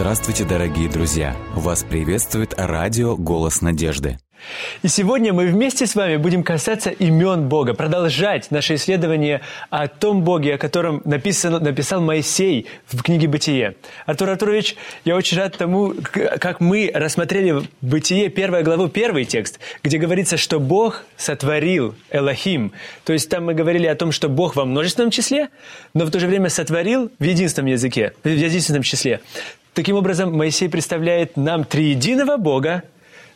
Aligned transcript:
Здравствуйте, 0.00 0.44
дорогие 0.44 0.88
друзья! 0.88 1.36
Вас 1.56 1.82
приветствует 1.82 2.54
радио 2.56 3.16
«Голос 3.16 3.62
надежды». 3.62 4.16
И 4.84 4.86
сегодня 4.86 5.32
мы 5.32 5.48
вместе 5.48 5.88
с 5.88 5.96
вами 5.96 6.18
будем 6.18 6.44
касаться 6.44 6.90
имен 6.90 7.48
Бога, 7.48 7.74
продолжать 7.74 8.52
наше 8.52 8.76
исследование 8.76 9.40
о 9.70 9.88
том 9.88 10.22
Боге, 10.22 10.54
о 10.54 10.58
котором 10.58 11.02
написано, 11.04 11.58
написал 11.58 12.00
Моисей 12.00 12.68
в 12.86 13.02
книге 13.02 13.26
«Бытие». 13.26 13.74
Артур 14.06 14.30
Артурович, 14.30 14.76
я 15.04 15.16
очень 15.16 15.36
рад 15.36 15.56
тому, 15.58 15.94
как 16.12 16.60
мы 16.60 16.92
рассмотрели 16.94 17.64
«Бытие», 17.80 18.28
первая 18.28 18.62
главу, 18.62 18.86
первый 18.86 19.24
текст, 19.24 19.58
где 19.82 19.98
говорится, 19.98 20.36
что 20.36 20.60
Бог 20.60 21.02
сотворил 21.16 21.96
Элохим. 22.12 22.70
То 23.02 23.12
есть 23.12 23.28
там 23.28 23.46
мы 23.46 23.54
говорили 23.54 23.88
о 23.88 23.96
том, 23.96 24.12
что 24.12 24.28
Бог 24.28 24.54
во 24.54 24.64
множественном 24.64 25.10
числе, 25.10 25.48
но 25.92 26.04
в 26.04 26.12
то 26.12 26.20
же 26.20 26.28
время 26.28 26.50
сотворил 26.50 27.10
в 27.18 27.24
единственном 27.24 27.66
языке, 27.66 28.12
в 28.22 28.28
единственном 28.28 28.84
числе. 28.84 29.20
Таким 29.78 29.94
образом, 29.94 30.36
Моисей 30.36 30.68
представляет 30.68 31.36
нам 31.36 31.62
триединого 31.62 32.36
Бога, 32.36 32.82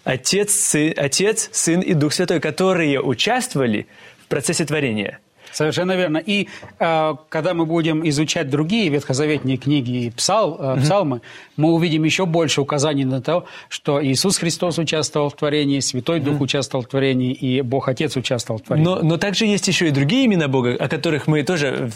Отец, 0.03 0.51
Сын, 0.51 0.93
Отец, 0.97 1.49
Сын 1.53 1.79
и 1.79 1.95
Дух 1.95 2.13
Святой, 2.13 2.41
которые 2.41 3.01
участвовали 3.01 3.87
в 4.25 4.27
процессе 4.27 4.65
творения– 4.65 5.21
Совершенно 5.53 5.93
верно. 5.93 6.19
И 6.19 6.49
э, 6.79 7.15
когда 7.29 7.55
мы 7.55 7.67
будем 7.67 8.07
изучать 8.09 8.51
другие 8.51 8.89
ветхозаветные 8.89 9.57
книги 9.57 10.07
и 10.07 10.11
псал, 10.11 10.59
э, 10.59 10.81
псалмы, 10.81 11.21
мы 11.57 11.73
увидим 11.73 12.05
еще 12.05 12.27
больше 12.27 12.61
указаний 12.61 13.05
на 13.05 13.21
то, 13.21 13.47
что 13.69 14.05
Иисус 14.05 14.39
Христос 14.39 14.79
участвовал 14.79 15.29
в 15.29 15.37
творении, 15.37 15.81
Святой 15.81 16.21
Дух 16.21 16.41
участвовал 16.41 16.85
в 16.85 16.89
творении, 16.89 17.33
и 17.33 17.61
Бог 17.61 17.89
Отец 17.89 18.17
участвовал 18.17 18.61
в 18.61 18.63
творении. 18.63 18.89
Но, 18.89 19.03
но 19.03 19.17
также 19.19 19.47
есть 19.47 19.69
еще 19.69 19.89
и 19.89 19.91
другие 19.91 20.27
имена 20.27 20.49
Бога, 20.49 20.77
о 20.79 20.89
которых 20.89 21.27
мы 21.27 21.43
тоже 21.43 21.91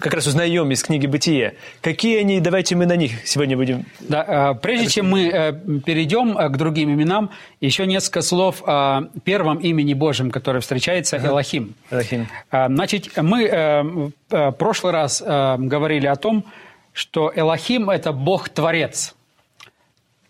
как 0.00 0.14
раз 0.14 0.26
узнаем 0.26 0.70
из 0.70 0.82
книги 0.82 1.06
«Бытие». 1.06 1.54
Какие 1.80 2.18
они? 2.18 2.40
Давайте 2.40 2.74
мы 2.76 2.86
на 2.86 2.96
них 2.96 3.12
сегодня 3.24 3.56
будем... 3.56 3.84
Да, 4.00 4.52
э, 4.52 4.60
прежде 4.60 4.88
чем 4.88 5.10
мы 5.10 5.28
э, 5.28 5.52
перейдем 5.84 6.36
э, 6.36 6.48
к 6.48 6.56
другим 6.56 6.92
именам, 6.92 7.30
еще 7.60 7.86
несколько 7.86 8.22
слов 8.22 8.62
о 8.66 9.02
первом 9.24 9.58
имени 9.58 9.94
Божьем, 9.94 10.30
которое 10.30 10.60
встречается, 10.60 11.16
ага. 11.16 11.28
Элохим. 11.28 11.74
Элохим. 11.90 12.26
Значит, 12.50 12.95
Значит, 12.96 13.16
мы 13.22 13.44
э, 13.44 13.82
в 13.82 14.12
э, 14.30 14.52
прошлый 14.52 14.92
раз 14.92 15.22
э, 15.24 15.56
говорили 15.58 16.06
о 16.06 16.16
том, 16.16 16.44
что 16.92 17.30
Элохим– 17.34 17.90
это 17.90 18.12
Бог-творец. 18.12 19.14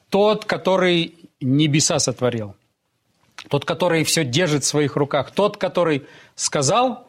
Тот, 0.08 0.44
который 0.44 1.14
небеса 1.40 1.98
сотворил. 1.98 2.54
Тот, 3.48 3.64
который 3.64 4.02
все 4.04 4.24
держит 4.24 4.64
в 4.64 4.66
своих 4.66 4.96
руках. 4.96 5.30
Тот, 5.30 5.56
который 5.58 6.06
сказал 6.34 7.06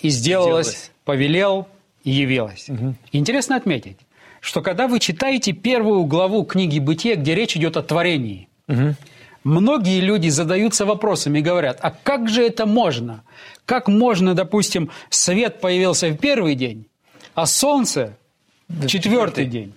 и 0.00 0.08
сделалось, 0.08 0.68
сделалось. 0.68 0.90
повелел 1.04 1.68
и 2.02 2.10
явилось. 2.10 2.68
Угу. 2.68 2.94
Интересно 3.12 3.56
отметить, 3.56 3.98
что 4.40 4.62
когда 4.62 4.88
вы 4.88 4.98
читаете 4.98 5.52
первую 5.52 6.04
главу 6.04 6.44
книги 6.44 6.78
«Бытие», 6.78 7.14
где 7.14 7.34
речь 7.34 7.56
идет 7.56 7.76
о 7.76 7.82
творении, 7.82 8.48
угу. 8.66 8.94
Многие 9.46 10.00
люди 10.00 10.28
задаются 10.28 10.84
вопросами 10.84 11.38
и 11.38 11.42
говорят, 11.42 11.78
а 11.80 11.90
как 11.90 12.28
же 12.28 12.42
это 12.44 12.66
можно? 12.66 13.22
Как 13.64 13.88
можно, 13.88 14.34
допустим, 14.34 14.90
свет 15.08 15.60
появился 15.60 16.08
в 16.08 16.16
первый 16.16 16.56
день, 16.56 16.86
а 17.34 17.46
солнце 17.46 18.16
в 18.68 18.86
четвертый 18.86 19.46
день? 19.46 19.72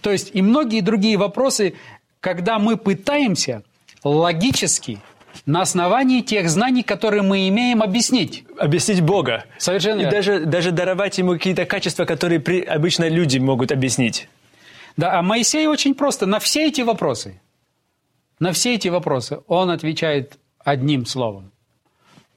То 0.00 0.12
есть 0.12 0.30
и 0.34 0.42
многие 0.42 0.80
другие 0.80 1.16
вопросы, 1.16 1.74
когда 2.20 2.58
мы 2.58 2.76
пытаемся 2.76 3.64
логически 4.04 5.00
на 5.46 5.62
основании 5.62 6.20
тех 6.20 6.48
знаний, 6.48 6.84
которые 6.84 7.22
мы 7.22 7.48
имеем, 7.48 7.82
объяснить. 7.82 8.44
Объяснить 8.56 9.00
Бога. 9.00 9.44
Совершенно 9.58 10.00
И 10.00 10.02
верно. 10.02 10.16
даже, 10.16 10.46
даже 10.46 10.70
даровать 10.70 11.18
ему 11.18 11.32
какие-то 11.32 11.64
качества, 11.64 12.04
которые 12.04 12.38
при, 12.38 12.60
обычно 12.60 13.08
люди 13.08 13.38
могут 13.38 13.72
объяснить. 13.72 14.28
Да, 14.96 15.18
а 15.18 15.22
Моисей 15.22 15.66
очень 15.66 15.94
просто 15.94 16.26
на 16.26 16.38
все 16.38 16.66
эти 16.68 16.82
вопросы, 16.82 17.40
на 18.40 18.52
все 18.52 18.74
эти 18.74 18.88
вопросы 18.88 19.40
он 19.46 19.70
отвечает 19.70 20.38
одним 20.58 21.06
словом. 21.06 21.50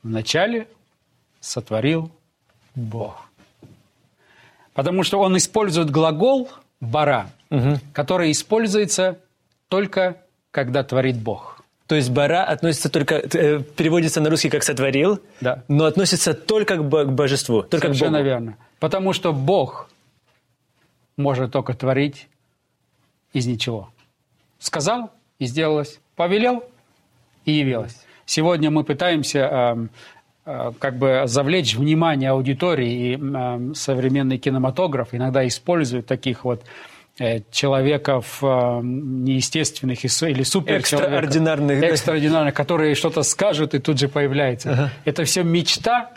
Вначале 0.04 0.68
сотворил 1.40 2.12
Бог. 2.76 3.30
Потому 4.74 5.04
что 5.04 5.20
он 5.20 5.38
использует 5.38 5.92
глагол 5.92 6.50
«бара», 6.80 7.30
угу. 7.50 7.80
который 7.94 8.32
используется 8.32 9.20
только 9.68 10.18
когда 10.50 10.84
творит 10.84 11.18
Бог. 11.18 11.64
То 11.88 11.96
есть 11.96 12.10
«бара» 12.10 12.46
относится 12.46 12.90
только, 12.90 13.16
э, 13.16 13.60
переводится 13.60 14.22
на 14.22 14.30
русский 14.30 14.50
как 14.50 14.64
«сотворил», 14.64 15.20
да. 15.42 15.64
но 15.68 15.86
относится 15.86 16.34
только 16.34 16.78
к 16.78 16.84
божеству, 16.84 17.64
только 17.64 17.88
Совершенно 17.88 18.20
к 18.20 18.22
Богу. 18.22 18.30
верно. 18.30 18.58
Потому 18.80 19.14
что 19.14 19.34
Бог 19.34 19.90
может 21.18 21.52
только 21.52 21.74
творить 21.74 22.28
из 23.34 23.46
ничего. 23.46 23.90
Сказал– 24.58 25.12
и 25.42 25.46
сделалось. 25.46 26.00
Повелел– 26.16 26.64
и 27.46 27.54
явилось. 27.54 27.98
Сегодня 28.26 28.70
мы 28.70 28.84
пытаемся 28.84 29.90
Э, 30.44 30.72
как 30.80 30.98
бы 30.98 31.24
завлечь 31.26 31.76
внимание 31.76 32.32
аудитории, 32.32 33.14
и 33.14 33.20
э, 33.22 33.74
современный 33.76 34.40
кинематограф 34.40 35.10
иногда 35.12 35.48
использует 35.48 36.08
таких 36.08 36.44
вот 36.46 36.64
э, 37.20 37.42
человеков 37.52 38.42
неестественных 38.42 40.04
или 40.04 40.44
супер 40.44 40.78
экстраординарных, 40.78 41.84
экстраординарных, 41.84 42.56
которые 42.56 42.96
что-то 42.96 43.22
скажут 43.22 43.76
и 43.76 43.80
тут 43.80 44.00
же 44.00 44.08
появляются. 44.08 44.72
Ага. 44.72 44.90
Это 45.06 45.26
все 45.26 45.44
мечта 45.44 46.10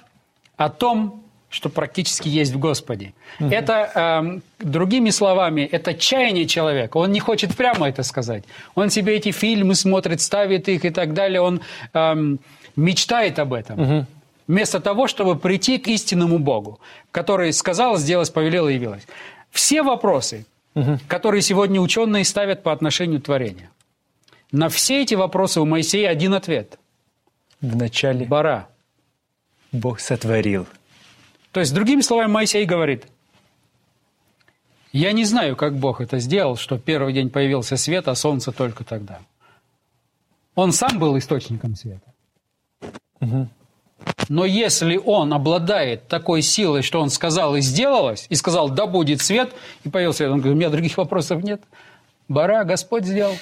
о 0.57 0.71
том, 0.71 1.24
что 1.55 1.69
практически 1.69 2.29
есть 2.29 2.53
в 2.53 2.59
Господе. 2.59 3.13
Угу. 3.41 3.49
Это, 3.49 3.91
э, 3.95 4.41
другими 4.59 5.11
словами, 5.11 5.61
это 5.61 5.95
чаяние 5.95 6.47
человека. 6.47 6.97
Он 6.97 7.13
не 7.13 7.21
хочет 7.21 7.57
прямо 7.57 7.89
это 7.89 8.03
сказать. 8.03 8.43
Он 8.75 8.91
себе 8.91 9.17
эти 9.17 9.31
фильмы 9.31 9.77
смотрит, 9.77 10.21
ставит 10.21 10.69
их 10.69 10.85
и 10.85 10.91
так 10.91 11.15
далее. 11.15 11.41
Он 11.41 11.61
э, 11.93 12.37
мечтает 12.77 13.39
об 13.39 13.53
этом. 13.53 13.81
Угу 13.81 14.07
вместо 14.47 14.79
того, 14.79 15.07
чтобы 15.07 15.37
прийти 15.37 15.79
к 15.79 15.89
истинному 15.89 16.39
Богу, 16.39 16.79
который 17.13 17.51
сказал, 17.53 17.97
сделал, 17.97 18.27
повелел 18.27 18.69
и 18.69 18.75
явилось. 18.75 19.07
Все 19.51 19.83
вопросы, 19.83 20.45
угу. 20.75 20.99
которые 21.09 21.41
сегодня 21.41 21.81
ученые 21.81 22.25
ставят 22.25 22.63
по 22.63 22.71
отношению 22.71 23.21
к 23.23 23.25
творению, 23.25 23.71
на 24.53 24.69
все 24.69 25.01
эти 25.01 25.15
вопросы 25.15 25.63
у 25.63 25.65
Моисея 25.65 26.11
один 26.11 26.35
ответ. 26.35 26.79
В 27.63 27.75
начале 27.75 28.27
Бара. 28.27 28.69
Бог 29.73 29.99
сотворил. 29.99 30.67
То 31.55 31.61
есть, 31.61 31.73
другими 31.73 32.01
словами, 32.01 32.33
Моисей 32.33 32.65
говорит, 32.65 33.07
я 34.93 35.13
не 35.13 35.25
знаю, 35.25 35.55
как 35.55 35.77
Бог 35.77 36.01
это 36.01 36.19
сделал, 36.19 36.57
что 36.57 36.79
первый 36.79 37.13
день 37.13 37.31
появился 37.31 37.77
свет, 37.77 38.09
а 38.09 38.17
солнце 38.17 38.51
только 38.51 38.83
тогда. 38.83 39.21
Он 40.57 40.73
сам 40.73 40.99
был 40.99 41.17
источником 41.17 41.77
света. 41.77 42.13
Угу. 43.21 43.49
Но 44.29 44.45
если 44.45 44.97
он 44.97 45.33
обладает 45.33 46.09
такой 46.09 46.43
силой, 46.43 46.83
что 46.83 47.01
он 47.01 47.09
сказал 47.09 47.55
и 47.55 47.61
сделалось, 47.61 48.27
и 48.31 48.35
сказал, 48.35 48.69
да 48.69 48.89
будет 48.89 49.21
свет, 49.21 49.53
и 49.85 49.89
появился 49.89 50.19
свет, 50.19 50.31
он 50.31 50.39
говорит, 50.39 50.57
у 50.57 50.59
меня 50.59 50.71
других 50.71 50.97
вопросов 50.97 51.45
нет. 51.45 51.63
Бара 52.27 52.65
Господь 52.65 53.05
сделал. 53.05 53.37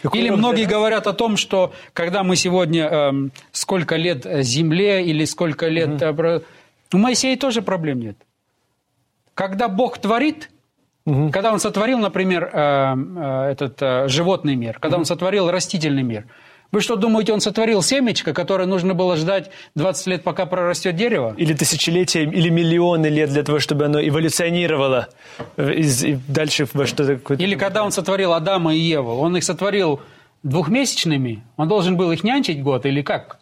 Какой 0.00 0.20
или 0.20 0.30
многие 0.30 0.64
говорят 0.64 1.06
о 1.06 1.12
том, 1.12 1.36
что 1.36 1.74
когда 1.92 2.22
мы 2.22 2.34
сегодня 2.36 2.88
э, 2.90 3.12
сколько 3.52 3.96
лет 3.96 4.24
земле 4.42 5.04
или 5.04 5.26
сколько 5.26 5.68
лет... 5.68 6.00
Угу. 6.02 6.42
У 6.92 6.98
Моисея 6.98 7.36
тоже 7.36 7.62
проблем 7.62 8.00
нет. 8.00 8.16
Когда 9.34 9.68
Бог 9.68 9.98
творит, 9.98 10.50
угу. 11.04 11.30
когда 11.30 11.52
Он 11.52 11.58
сотворил, 11.58 11.98
например, 11.98 12.50
э, 12.52 12.94
э, 12.96 13.50
этот 13.52 13.82
э, 13.82 14.08
животный 14.08 14.54
мир, 14.54 14.78
когда 14.78 14.96
угу. 14.96 15.02
Он 15.02 15.04
сотворил 15.06 15.50
растительный 15.50 16.02
мир– 16.02 16.26
вы 16.72 16.80
что, 16.80 16.96
думаете, 16.96 17.32
он 17.32 17.40
сотворил 17.40 17.82
семечко, 17.82 18.32
которое 18.32 18.66
нужно 18.66 18.94
было 18.94 19.16
ждать 19.16 19.50
20 19.76 20.06
лет, 20.08 20.24
пока 20.24 20.46
прорастет 20.46 20.96
дерево? 20.96 21.34
Или 21.36 21.54
тысячелетия, 21.54 22.24
или 22.24 22.48
миллионы 22.48 23.06
лет 23.06 23.30
для 23.30 23.42
того, 23.44 23.60
чтобы 23.60 23.84
оно 23.84 24.00
эволюционировало 24.00 25.08
из, 25.56 26.04
и 26.04 26.18
дальше 26.28 26.66
во 26.72 26.86
что-то... 26.86 27.34
Или 27.34 27.54
когда 27.54 27.84
он 27.84 27.92
сотворил 27.92 28.32
Адама 28.32 28.74
и 28.74 28.78
Еву, 28.78 29.14
он 29.14 29.36
их 29.36 29.44
сотворил 29.44 30.00
двухмесячными, 30.42 31.44
он 31.56 31.68
должен 31.68 31.96
был 31.96 32.10
их 32.12 32.24
нянчить 32.24 32.62
год 32.62 32.84
или 32.84 33.02
как? 33.02 33.38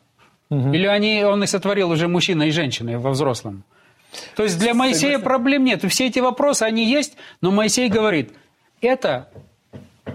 Угу. 0.50 0.72
Или 0.72 0.86
они, 0.86 1.24
он 1.24 1.42
их 1.42 1.48
сотворил 1.48 1.90
уже 1.90 2.08
мужчиной 2.08 2.48
и 2.48 2.50
женщиной 2.50 2.98
во 2.98 3.10
взрослом? 3.10 3.64
То 4.36 4.44
есть 4.44 4.58
для 4.58 4.74
Моисея 4.74 5.14
Согласен. 5.14 5.22
проблем 5.22 5.64
нет. 5.64 5.84
Все 5.90 6.06
эти 6.06 6.20
вопросы, 6.20 6.62
они 6.62 6.88
есть, 6.88 7.14
но 7.40 7.50
Моисей 7.50 7.88
говорит, 7.88 8.32
это 8.80 9.28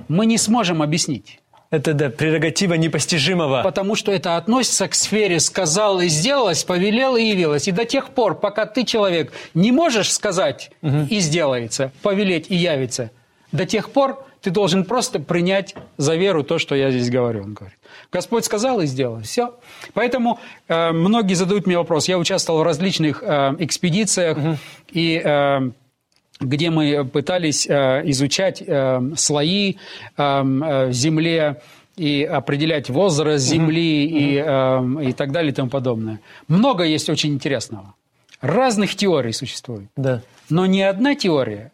мы 0.07 0.25
не 0.25 0.37
сможем 0.37 0.81
объяснить. 0.81 1.39
Это, 1.71 1.93
да, 1.93 2.09
прерогатива 2.09 2.73
непостижимого. 2.73 3.61
Потому 3.61 3.93
что 3.95 4.11
это 4.11 4.37
относится 4.37 4.87
к 4.87 4.95
сфере 4.95 5.39
«сказал 5.39 6.01
и 6.01 6.07
сделалось», 6.07 6.63
«повелел 6.63 7.15
и 7.15 7.23
явилось». 7.23 7.67
И 7.67 7.71
до 7.71 7.85
тех 7.85 8.09
пор, 8.09 8.39
пока 8.39 8.65
ты, 8.65 8.85
человек, 8.85 9.31
не 9.53 9.71
можешь 9.71 10.11
сказать 10.11 10.71
угу. 10.81 11.05
«и 11.09 11.19
сделается», 11.19 11.91
«повелеть 12.01 12.49
и 12.49 12.55
явится», 12.55 13.11
до 13.51 13.67
тех 13.67 13.91
пор 13.91 14.25
ты 14.41 14.51
должен 14.51 14.86
просто 14.86 15.19
принять 15.19 15.75
за 15.97 16.15
веру 16.15 16.44
то, 16.44 16.57
что 16.59 16.75
я 16.75 16.91
здесь 16.91 17.09
говорю. 17.09 17.44
Он 17.44 17.53
говорит. 17.53 17.77
Господь 18.12 18.45
сказал 18.45 18.80
и 18.81 18.86
сделал. 18.86 19.21
Все. 19.21 19.53
Поэтому 19.94 20.39
э, 20.68 20.91
многие 20.91 21.33
задают 21.33 21.68
мне 21.68 21.77
вопрос. 21.77 22.07
Я 22.07 22.18
участвовал 22.18 22.59
в 22.59 22.63
различных 22.63 23.24
э, 23.24 23.56
экспедициях, 23.59 24.38
угу. 24.38 24.57
и... 24.91 25.21
Э, 25.24 25.71
где 26.39 26.69
мы 26.69 27.06
пытались 27.06 27.68
э, 27.68 28.01
изучать 28.06 28.63
э, 28.65 29.01
слои 29.18 29.75
эм, 30.15 30.63
э, 30.63 30.88
в 30.88 30.94
земле 30.94 31.62
и 31.97 32.24
определять 32.24 32.89
возраст 32.89 33.44
Земли 33.44 34.07
mm-hmm. 34.07 35.03
и, 35.03 35.09
и 35.09 35.13
так 35.13 35.33
далее 35.33 35.51
и 35.51 35.53
тому 35.53 35.69
подобное. 35.69 36.21
Много 36.47 36.85
есть 36.85 37.09
очень 37.09 37.33
интересного. 37.33 37.94
Разных 38.39 38.95
теорий 38.95 39.33
существует. 39.33 39.89
Да. 39.97 40.21
Но 40.50 40.65
ни 40.65 40.80
одна 40.80 41.15
теория 41.15 41.74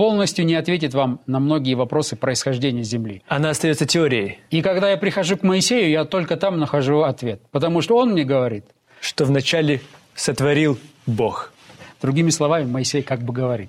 полностью 0.00 0.46
не 0.46 0.54
ответит 0.54 0.94
вам 0.94 1.20
на 1.26 1.40
многие 1.40 1.74
вопросы 1.74 2.16
происхождения 2.16 2.84
Земли. 2.84 3.22
Она 3.28 3.50
остается 3.50 3.84
теорией. 3.84 4.38
И 4.48 4.62
когда 4.62 4.90
я 4.90 4.96
прихожу 4.96 5.36
к 5.36 5.42
Моисею, 5.42 5.90
я 5.90 6.06
только 6.06 6.38
там 6.38 6.58
нахожу 6.58 7.02
ответ. 7.02 7.42
Потому 7.50 7.82
что 7.82 7.98
он 7.98 8.12
мне 8.12 8.24
говорит... 8.24 8.64
Что 9.02 9.26
вначале 9.26 9.82
сотворил 10.14 10.78
Бог. 11.06 11.52
Другими 12.00 12.30
словами, 12.30 12.64
Моисей 12.64 13.02
как 13.02 13.20
бы 13.20 13.34
говорит, 13.34 13.68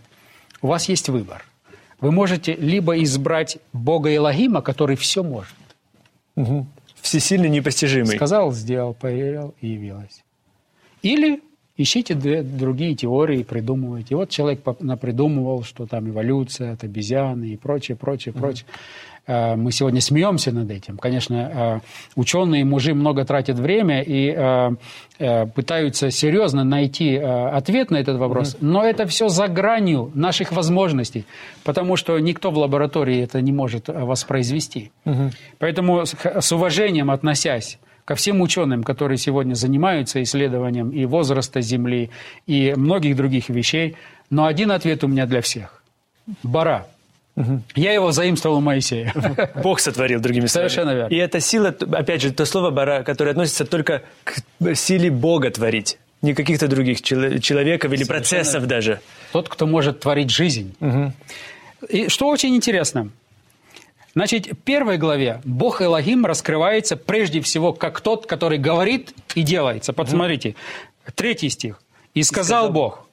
у 0.62 0.68
вас 0.68 0.88
есть 0.88 1.10
выбор. 1.10 1.44
Вы 2.00 2.14
можете 2.14 2.54
либо 2.54 3.04
избрать 3.04 3.58
Бога 3.74 4.16
Илогима, 4.16 4.62
который 4.62 4.96
все 4.96 5.24
может. 5.24 5.58
Угу. 6.38 6.66
Всесильный, 7.02 7.50
непостижимый. 7.50 8.16
Сказал, 8.16 8.54
сделал, 8.54 8.94
поверил 8.94 9.54
и 9.60 9.68
явилось. 9.68 10.24
Или 11.02 11.42
ищите 11.78 12.16
другие 12.16 12.96
теории, 12.96 13.44
придумывайте. 13.44 14.16
Вот 14.16 14.30
человек 14.30 14.62
напридумывал, 14.80 15.64
что 15.64 15.86
там 15.86 16.10
эволюция 16.10 16.74
от 16.74 16.84
обезьяны 16.84 17.50
и 17.50 17.58
прочее, 17.58 17.98
прочее, 17.98 18.34
прочее. 18.34 18.66
Э, 19.28 19.56
мы 19.56 19.72
сегодня 19.72 20.02
смеемся 20.02 20.52
над 20.52 20.70
этим. 20.72 20.98
Конечно, 20.98 21.36
э, 21.36 21.80
ученые, 22.16 22.66
мужи 22.66 22.94
много 22.94 23.24
тратят 23.26 23.60
время 23.60 24.02
и 24.02 24.34
э, 24.36 25.46
пытаются 25.56 26.10
серьезно 26.10 26.64
найти 26.64 27.16
ответ 27.16 27.92
на 27.92 27.98
этот 27.98 28.18
вопрос, 28.18 28.58
но 28.60 28.84
это 28.84 29.06
все 29.06 29.30
за 29.30 29.48
гранью 29.48 30.12
наших 30.16 30.52
возможностей, 30.52 31.26
потому 31.64 31.96
что 31.96 32.18
никто 32.18 32.50
в 32.50 32.58
лаборатории 32.58 33.22
это 33.22 33.40
не 33.40 33.52
может 33.52 33.88
воспроизвести. 33.88 34.92
Поэтому 35.60 36.06
с 36.06 36.52
уважением 36.52 37.12
относясь 37.12 37.78
ко 38.06 38.16
всем 38.16 38.42
ученым, 38.42 38.84
которые 38.84 39.18
сегодня 39.18 39.54
занимаются 39.54 40.22
исследованием 40.22 40.90
и 40.90 41.06
возраста 41.06 41.62
Земли, 41.62 42.10
и 42.48 42.74
многих 42.76 43.16
других 43.16 43.50
вещей, 43.50 43.96
но 44.30 44.46
один 44.46 44.72
ответ 44.72 45.04
у 45.04 45.08
меня 45.08 45.26
для 45.26 45.42
всех. 45.42 45.84
Бара– 46.44 46.88
Угу. 47.36 47.62
Я 47.76 47.94
его 47.94 48.12
заимствовал 48.12 48.58
у 48.58 48.62
Моисея. 48.62 49.14
Бог 49.64 49.80
сотворил, 49.80 50.20
другими 50.20 50.48
словами. 50.48 50.70
Совершенно 50.70 50.96
верно. 50.96 51.14
И 51.14 51.18
эта 51.18 51.40
сила, 51.40 51.70
опять 51.94 52.22
же, 52.22 52.32
то 52.32 52.46
слово 52.46 52.72
«бара», 52.72 53.04
которое 53.04 53.32
относится 53.32 53.66
только 53.66 54.04
к 54.24 54.76
силе 54.76 55.10
Бога 55.10 55.50
творить, 55.50 55.98
не 56.22 56.34
каких-то 56.34 56.68
других 56.68 57.02
человеков 57.02 57.92
или 57.92 58.04
Совершенно 58.04 58.08
процессов 58.08 58.54
верно. 58.56 58.68
даже. 58.68 59.02
Тот, 59.32 59.48
кто 59.48 59.66
может 59.66 60.02
творить 60.02 60.30
жизнь. 60.30 60.76
Угу. 60.82 61.14
И 61.90 62.10
что 62.10 62.28
очень 62.28 62.56
интересно, 62.56 63.10
Значит, 64.14 64.48
в 64.48 64.56
первой 64.56 64.98
главе 64.98 65.42
Бог 65.46 65.82
Элогим 65.82 66.26
раскрывается 66.26 66.98
прежде 66.98 67.42
всего 67.42 67.74
как 67.74 68.02
тот, 68.02 68.26
который 68.26 68.58
говорит 68.58 69.14
и 69.36 69.42
делается. 69.42 69.94
Посмотрите, 69.94 70.56
третий 71.16 71.50
стих. 71.50 71.82
«И 72.14 72.24
сказал, 72.24 72.66
и 72.66 72.68
сказал 72.68 72.72
Бог, 72.74 73.08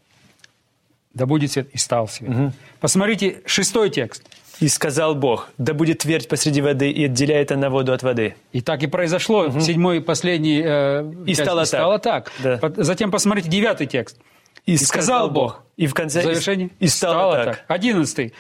да 1.15 1.27
будет 1.27 1.53
свет, 1.53 1.69
и 1.73 1.79
стал 1.79 2.09
свет. 2.09 2.31
Угу. 2.31 2.53
Посмотрите 2.81 3.43
шестой 3.47 3.91
текст. 3.91 4.23
И 4.61 4.67
сказал 4.67 5.15
Бог, 5.15 5.51
да 5.57 5.73
будет 5.73 5.99
твердь 5.99 6.29
посреди 6.29 6.61
воды, 6.61 6.91
и 6.91 7.05
отделяет 7.05 7.53
она 7.53 7.71
воду 7.71 7.93
от 7.93 8.03
воды. 8.03 8.35
И 8.53 8.61
так 8.61 8.83
и 8.83 8.89
произошло. 8.89 9.45
Угу. 9.45 9.61
Седьмой, 9.61 10.01
последний 10.01 10.61
э, 10.65 11.13
и 11.27 11.35
часть, 11.35 11.43
стало, 11.43 11.63
и 11.63 11.67
стало 11.67 11.99
так. 12.01 12.33
так. 12.43 12.75
Да. 12.75 12.83
Затем 12.83 13.13
посмотрите 13.13 13.49
девятый 13.49 13.87
текст. 13.87 14.17
И, 14.67 14.73
и 14.73 14.77
сказал 14.77 15.31
Бог. 15.31 15.63
И 15.77 15.87
в 15.87 15.95
конце... 15.95 16.23
Завершении. 16.23 16.71
И 16.81 16.89
стало, 16.89 17.15
стало 17.15 17.35
так. 17.37 17.57
так. 17.57 17.65
Одиннадцатый. 17.69 18.35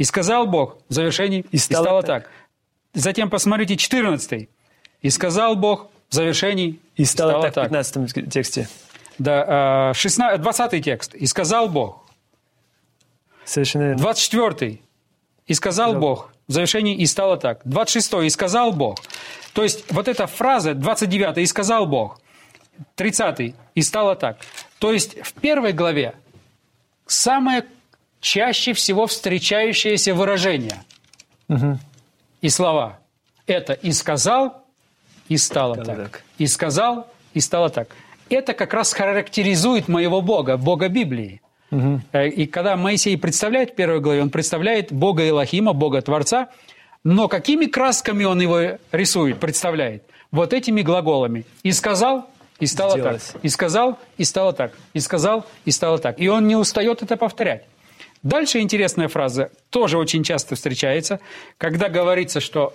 И 0.00 0.04
сказал 0.04 0.46
Бог. 0.46 0.78
В 0.88 0.94
завершении. 0.94 1.44
И 1.50 1.58
стало, 1.58 1.82
и 1.82 1.84
стало 1.84 2.02
так. 2.02 2.22
так. 2.22 2.32
Затем 2.94 3.28
посмотрите 3.28 3.76
четырнадцатый. 3.76 4.48
И 5.02 5.10
сказал 5.10 5.56
Бог. 5.56 5.88
В 6.08 6.14
завершении. 6.14 6.80
И 6.96 7.04
стало, 7.04 7.32
и 7.32 7.32
стало 7.32 7.42
так, 7.42 7.52
так 7.52 7.64
в 7.64 7.66
пятнадцатом 7.66 8.06
тексте. 8.06 8.66
Да, 9.18 9.92
16, 9.92 10.38
э, 10.40 10.42
20 10.42 10.82
текст. 10.82 11.14
И 11.14 11.26
сказал 11.26 11.68
Бог. 11.68 12.06
Совершенно 13.44 13.82
верно. 13.82 13.98
24 13.98 14.80
И 15.46 15.52
сказал 15.52 15.92
да. 15.92 15.98
Бог. 15.98 16.32
В 16.48 16.52
завершении 16.52 16.96
и 16.96 17.04
стало 17.04 17.36
так. 17.36 17.60
26 17.64 18.24
И 18.24 18.30
сказал 18.30 18.72
Бог. 18.72 19.00
То 19.52 19.62
есть 19.62 19.92
вот 19.92 20.08
эта 20.08 20.26
фраза 20.26 20.72
29 20.72 21.36
И 21.36 21.46
сказал 21.46 21.84
Бог. 21.84 22.18
30 22.94 23.54
И 23.74 23.82
стало 23.82 24.16
так. 24.16 24.38
То 24.78 24.94
есть 24.94 25.20
в 25.20 25.34
первой 25.34 25.74
главе 25.74 26.14
самое 27.06 27.66
чаще 28.20 28.72
всего 28.72 29.06
встречающееся 29.06 30.14
выражение 30.14 30.82
угу. 31.48 31.78
и 32.40 32.48
слова. 32.48 32.98
Это 33.46 33.72
«и 33.72 33.92
сказал», 33.92 34.64
«и 35.28 35.36
стало 35.36 35.76
так. 35.76 35.96
так». 35.96 36.24
«И 36.38 36.46
сказал», 36.46 37.08
«и 37.34 37.40
стало 37.40 37.70
так». 37.70 37.88
Это 38.28 38.52
как 38.54 38.74
раз 38.74 38.92
характеризует 38.92 39.88
моего 39.88 40.20
Бога, 40.20 40.56
Бога 40.56 40.88
Библии. 40.88 41.40
Угу. 41.72 42.00
И 42.18 42.46
когда 42.46 42.76
Моисей 42.76 43.16
представляет 43.18 43.72
в 43.72 43.74
первой 43.74 44.00
главе, 44.00 44.22
он 44.22 44.30
представляет 44.30 44.92
Бога 44.92 45.26
Илохима, 45.28 45.72
Бога 45.72 46.00
Творца, 46.00 46.48
но 47.02 47.28
какими 47.28 47.66
красками 47.66 48.24
он 48.24 48.40
его 48.40 48.78
рисует, 48.92 49.40
представляет? 49.40 50.04
Вот 50.30 50.52
этими 50.52 50.82
глаголами. 50.82 51.44
«И 51.64 51.72
сказал», 51.72 52.28
и 52.60 52.66
стало 52.66 52.92
Сделалось. 52.92 53.22
так. 53.32 53.44
И 53.44 53.48
сказал, 53.48 53.98
и 54.18 54.24
стало 54.24 54.52
так. 54.52 54.72
И 54.92 55.00
сказал, 55.00 55.46
и 55.64 55.70
стало 55.70 55.98
так. 55.98 56.20
И 56.20 56.28
он 56.28 56.46
не 56.46 56.56
устает 56.56 57.02
это 57.02 57.16
повторять. 57.16 57.64
Дальше 58.22 58.60
интересная 58.60 59.08
фраза, 59.08 59.50
тоже 59.70 59.96
очень 59.96 60.22
часто 60.22 60.54
встречается, 60.54 61.20
когда 61.56 61.88
говорится, 61.88 62.40
что 62.40 62.74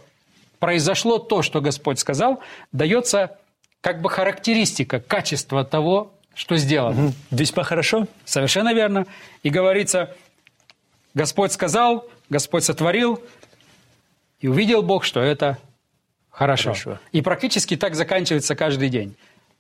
произошло 0.59 1.19
то, 1.19 1.42
что 1.42 1.62
Господь 1.62 2.00
сказал, 2.00 2.39
дается 2.71 3.38
как 3.81 4.01
бы 4.01 4.09
характеристика, 4.09 5.00
качество 5.00 5.63
того, 5.63 6.12
что 6.33 6.57
сделано. 6.57 7.07
Угу. 7.07 7.13
Весьма 7.31 7.63
хорошо. 7.63 8.07
Совершенно 8.25 8.74
верно. 8.74 9.06
И 9.44 9.50
говорится, 9.50 10.15
Господь 11.13 11.51
сказал, 11.51 12.07
Господь 12.30 12.63
сотворил, 12.63 13.21
и 14.39 14.48
увидел 14.48 14.81
Бог, 14.81 15.06
что 15.06 15.21
это 15.21 15.57
хорошо. 16.30 16.71
хорошо. 16.71 17.00
И 17.12 17.21
практически 17.21 17.77
так 17.77 17.95
заканчивается 17.95 18.56
каждый 18.56 18.89
день. 18.89 19.15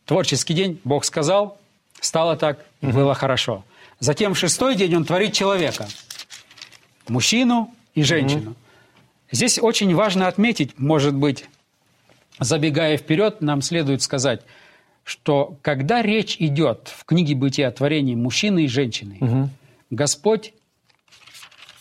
Творческий 0.05 0.53
день, 0.53 0.81
Бог 0.83 1.05
сказал, 1.05 1.57
стало 2.01 2.35
так, 2.35 2.65
угу. 2.81 2.91
было 2.91 3.13
хорошо. 3.13 3.63
Затем 3.99 4.33
в 4.33 4.37
шестой 4.37 4.75
день 4.75 4.95
Он 4.95 5.05
творит 5.05 5.33
человека, 5.33 5.87
мужчину 7.07 7.73
и 7.93 8.03
женщину. 8.03 8.51
Угу. 8.51 8.55
Здесь 9.31 9.59
очень 9.59 9.93
важно 9.95 10.27
отметить, 10.27 10.77
может 10.77 11.15
быть, 11.15 11.45
забегая 12.39 12.97
вперед, 12.97 13.41
нам 13.41 13.61
следует 13.61 14.01
сказать– 14.01 14.41
что 15.05 15.57
когда 15.61 16.01
речь 16.01 16.35
идет 16.39 16.91
в 16.93 17.05
книге 17.05 17.35
«Бытия» 17.35 17.67
о 17.67 17.71
творении 17.71 18.15
мужчины 18.15 18.65
и 18.65 18.67
женщины, 18.67 19.17
угу. 19.21 19.49
Господь 19.91 20.53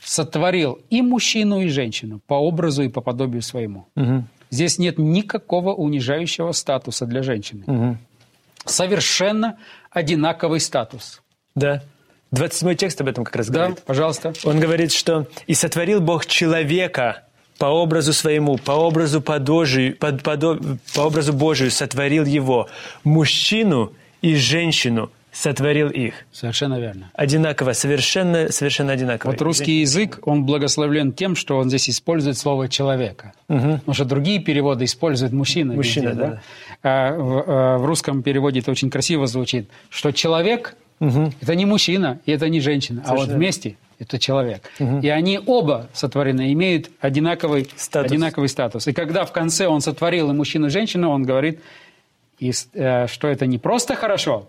сотворил 0.02 0.78
и 0.90 1.00
мужчину, 1.00 1.62
и 1.62 1.68
женщину 1.68 2.20
по 2.26 2.34
образу 2.34 2.82
и 2.82 2.88
по 2.88 3.00
подобию 3.00 3.40
своему. 3.40 3.86
Угу. 3.96 4.24
Здесь 4.50 4.78
нет 4.78 4.98
никакого 4.98 5.72
унижающего 5.72 6.52
статуса 6.52 7.06
для 7.06 7.22
женщины. 7.22 7.64
Угу. 7.66 7.96
Совершенно 8.66 9.58
одинаковый 9.90 10.60
статус. 10.60 11.22
Да. 11.54 11.82
27 12.34 12.74
текст 12.74 13.00
об 13.00 13.08
этом 13.08 13.24
как 13.24 13.36
раз 13.36 13.48
говорит. 13.48 13.76
Да, 13.76 13.82
пожалуйста. 13.86 14.32
Он 14.44 14.60
говорит, 14.60 14.92
что 14.92 15.26
«И 15.46 15.54
сотворил 15.54 16.00
Бог 16.00 16.26
человека 16.26 17.22
по 17.58 17.66
образу 17.66 18.12
своему, 18.12 18.58
по 18.58 18.72
образу 18.72 19.20
подожию, 19.20 19.96
по, 19.96 20.12
по, 20.12 20.36
по 20.36 21.00
образу 21.00 21.32
Божию 21.32 21.70
сотворил 21.70 22.24
его, 22.24 22.68
мужчину 23.04 23.92
и 24.22 24.34
женщину 24.34 25.10
сотворил 25.34 25.90
их. 25.90 26.14
Совершенно 26.32 26.78
верно. 26.78 27.10
Одинаково, 27.12 27.72
совершенно, 27.72 28.52
совершенно 28.52 28.92
одинаково. 28.92 29.32
Вот 29.32 29.42
русский 29.42 29.80
язык, 29.80 30.20
он 30.22 30.44
благословлен 30.44 31.12
тем, 31.12 31.34
что 31.34 31.58
он 31.58 31.68
здесь 31.68 31.90
использует 31.90 32.38
слово 32.38 32.68
«человека». 32.68 33.32
Угу. 33.48 33.78
Потому 33.78 33.94
что 33.94 34.04
другие 34.04 34.38
переводы 34.38 34.84
используют 34.84 35.32
«мужчина». 35.32 35.74
Мужчина, 35.74 36.10
везде, 36.10 36.20
да. 36.20 36.28
да? 36.28 36.40
А 36.84 37.16
в, 37.16 37.44
а 37.46 37.78
в 37.78 37.84
русском 37.84 38.22
переводе 38.22 38.60
это 38.60 38.70
очень 38.70 38.90
красиво 38.90 39.26
звучит, 39.26 39.68
что 39.90 40.12
человек 40.12 40.76
угу.– 41.00 41.32
это 41.40 41.54
не 41.54 41.66
мужчина 41.66 42.20
и 42.26 42.32
это 42.32 42.48
не 42.48 42.60
женщина, 42.60 43.02
Совершенно. 43.04 43.22
а 43.22 43.26
вот 43.26 43.36
вместе 43.36 43.76
это 43.98 44.18
человек. 44.18 44.70
Угу. 44.78 45.00
И 45.00 45.08
они 45.08 45.40
оба 45.44 45.88
сотворены, 45.92 46.52
имеют 46.52 46.90
одинаковый 47.00 47.68
статус. 47.76 48.12
одинаковый 48.12 48.48
статус. 48.48 48.86
И 48.86 48.92
когда 48.92 49.24
в 49.24 49.32
конце 49.32 49.66
он 49.66 49.80
сотворил 49.80 50.30
и 50.30 50.34
мужчину, 50.34 50.66
и 50.66 50.70
женщину, 50.70 51.10
он 51.10 51.22
говорит, 51.22 51.60
и, 52.38 52.52
э, 52.74 53.06
что 53.06 53.28
это 53.28 53.46
не 53.46 53.58
просто 53.58 53.94
хорошо. 53.94 54.48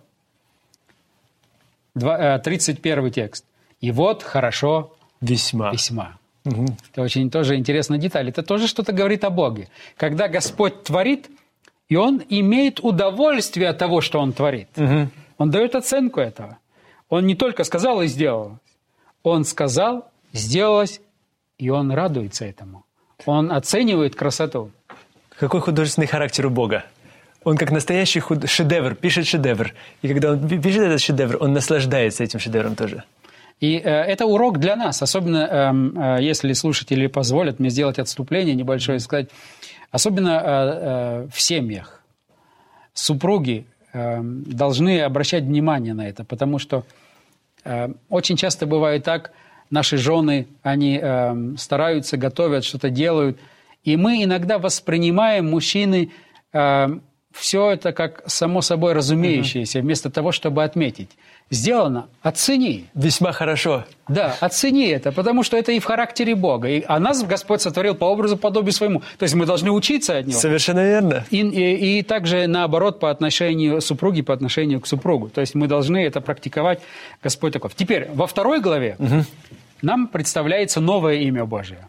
Два, 1.93 2.37
э, 2.37 2.39
31 2.39 3.11
текст. 3.11 3.45
И 3.81 3.91
вот 3.91 4.23
хорошо 4.23 4.93
весьма. 5.21 5.71
весьма. 5.71 6.17
Угу. 6.45 6.65
Это 6.91 7.01
очень 7.01 7.29
тоже 7.29 7.55
интересная 7.55 7.97
деталь. 7.97 8.29
Это 8.29 8.43
тоже 8.43 8.67
что-то 8.67 8.93
говорит 8.93 9.23
о 9.23 9.29
Боге. 9.29 9.67
Когда 9.97 10.27
Господь 10.27 10.83
творит, 10.83 11.29
и 11.87 11.95
Он 11.95 12.21
имеет 12.29 12.79
удовольствие 12.79 13.69
от 13.69 13.77
того, 13.77 14.01
что 14.01 14.19
Он 14.19 14.33
творит. 14.33 14.67
Угу. 14.75 15.09
Он 15.37 15.49
дает 15.51 15.75
оценку 15.75 16.19
этого. 16.19 16.57
Он 17.09 17.25
не 17.25 17.35
только 17.35 17.63
сказал 17.63 18.01
и 18.01 18.07
сделал, 18.07 18.59
Он 19.23 19.43
сказал, 19.43 20.09
сделалось, 20.33 21.01
и 21.57 21.69
он 21.69 21.91
радуется 21.91 22.45
этому. 22.45 22.85
Он 23.25 23.51
оценивает 23.51 24.15
красоту. 24.15 24.71
Какой 25.39 25.61
художественный 25.61 26.07
характер 26.07 26.47
у 26.47 26.49
Бога? 26.49 26.85
Он 27.43 27.57
как 27.57 27.71
настоящий 27.71 28.19
худ... 28.19 28.49
шедевр, 28.49 28.95
пишет 28.95 29.27
шедевр. 29.27 29.73
И 30.01 30.07
когда 30.07 30.31
он 30.31 30.47
пишет 30.47 30.81
этот 30.81 31.01
шедевр, 31.01 31.37
он 31.39 31.53
наслаждается 31.53 32.23
этим 32.23 32.39
шедевром 32.39 32.75
тоже. 32.75 33.03
И 33.59 33.77
э, 33.77 33.89
это 33.89 34.25
урок 34.25 34.59
для 34.59 34.75
нас, 34.75 35.01
особенно 35.01 36.17
э, 36.17 36.19
э, 36.19 36.23
если 36.23 36.53
слушатели 36.53 37.07
позволят 37.07 37.59
мне 37.59 37.69
сделать 37.69 37.99
отступление 37.99 38.55
небольшое 38.55 38.97
и 38.97 38.99
сказать, 38.99 39.29
особенно 39.91 40.29
э, 40.29 40.41
э, 40.43 41.27
в 41.31 41.39
семьях 41.39 42.01
супруги 42.93 43.65
должны 44.01 45.01
обращать 45.01 45.43
внимание 45.43 45.93
на 45.93 46.07
это, 46.07 46.23
потому 46.23 46.59
что 46.59 46.83
э, 47.63 47.89
очень 48.09 48.35
часто 48.35 48.65
бывает 48.65 49.03
так, 49.03 49.31
наши 49.69 49.97
жены, 49.97 50.47
они 50.63 50.99
э, 51.01 51.55
стараются, 51.57 52.17
готовят, 52.17 52.65
что-то 52.65 52.89
делают, 52.89 53.39
и 53.83 53.97
мы 53.97 54.23
иногда 54.23 54.57
воспринимаем 54.57 55.49
мужчины 55.49 56.11
все 57.35 57.71
это 57.71 57.91
как 57.91 58.23
само 58.27 58.61
собой 58.61 58.93
разумеющееся, 58.93 59.81
вместо 59.81 60.09
того, 60.09 60.31
чтобы 60.31 60.63
отметить. 60.63 61.09
Сделано, 61.51 62.07
оцени. 62.23 62.87
Весьма 62.95 63.31
хорошо. 63.31 63.85
Да, 64.07 64.35
оцени 64.39 64.87
это, 64.87 65.11
потому 65.11 65.43
что 65.43 65.57
это 65.57 65.71
и 65.71 65.79
в 65.79 65.85
характере 65.85 66.33
Бога. 66.33 66.67
И, 66.67 66.83
а 66.87 66.99
нас 66.99 67.23
Господь 67.23 67.61
сотворил 67.61 67.93
по 67.93 68.05
образу 68.05 68.35
подобию 68.35 68.71
своему. 68.71 69.01
То 69.19 69.23
есть 69.23 69.35
мы 69.35 69.45
должны 69.45 69.69
учиться 69.69 70.17
от 70.17 70.25
Него. 70.25 70.39
Совершенно 70.39 70.83
верно. 70.83 71.23
И, 71.29 71.41
и, 71.41 71.99
и 71.99 72.01
также 72.03 72.47
наоборот 72.47 72.99
по 72.99 73.11
отношению 73.11 73.79
супруги, 73.81 74.21
по 74.21 74.33
отношению 74.33 74.81
к 74.81 74.87
супругу. 74.87 75.29
То 75.29 75.41
есть 75.41 75.53
мы 75.53 75.67
должны 75.67 76.03
это 76.03 76.19
практиковать. 76.19 76.79
Господь 77.21 77.53
таков. 77.53 77.75
Теперь, 77.75 78.09
во 78.11 78.25
второй 78.25 78.59
главе 78.59 78.95
угу. 78.97 79.23
нам 79.83 80.07
представляется 80.07 80.81
новое 80.81 81.15
имя 81.15 81.45
Божие. 81.45 81.87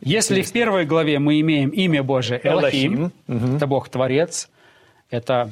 Если 0.00 0.42
в 0.42 0.52
первой 0.52 0.84
главе 0.84 1.18
мы 1.18 1.40
имеем 1.40 1.70
имя 1.70 2.02
Божие 2.02 2.40
Элохим, 2.42 3.12
Элохим. 3.26 3.56
это 3.56 3.66
Бог-творец, 3.66 4.48
это, 5.10 5.50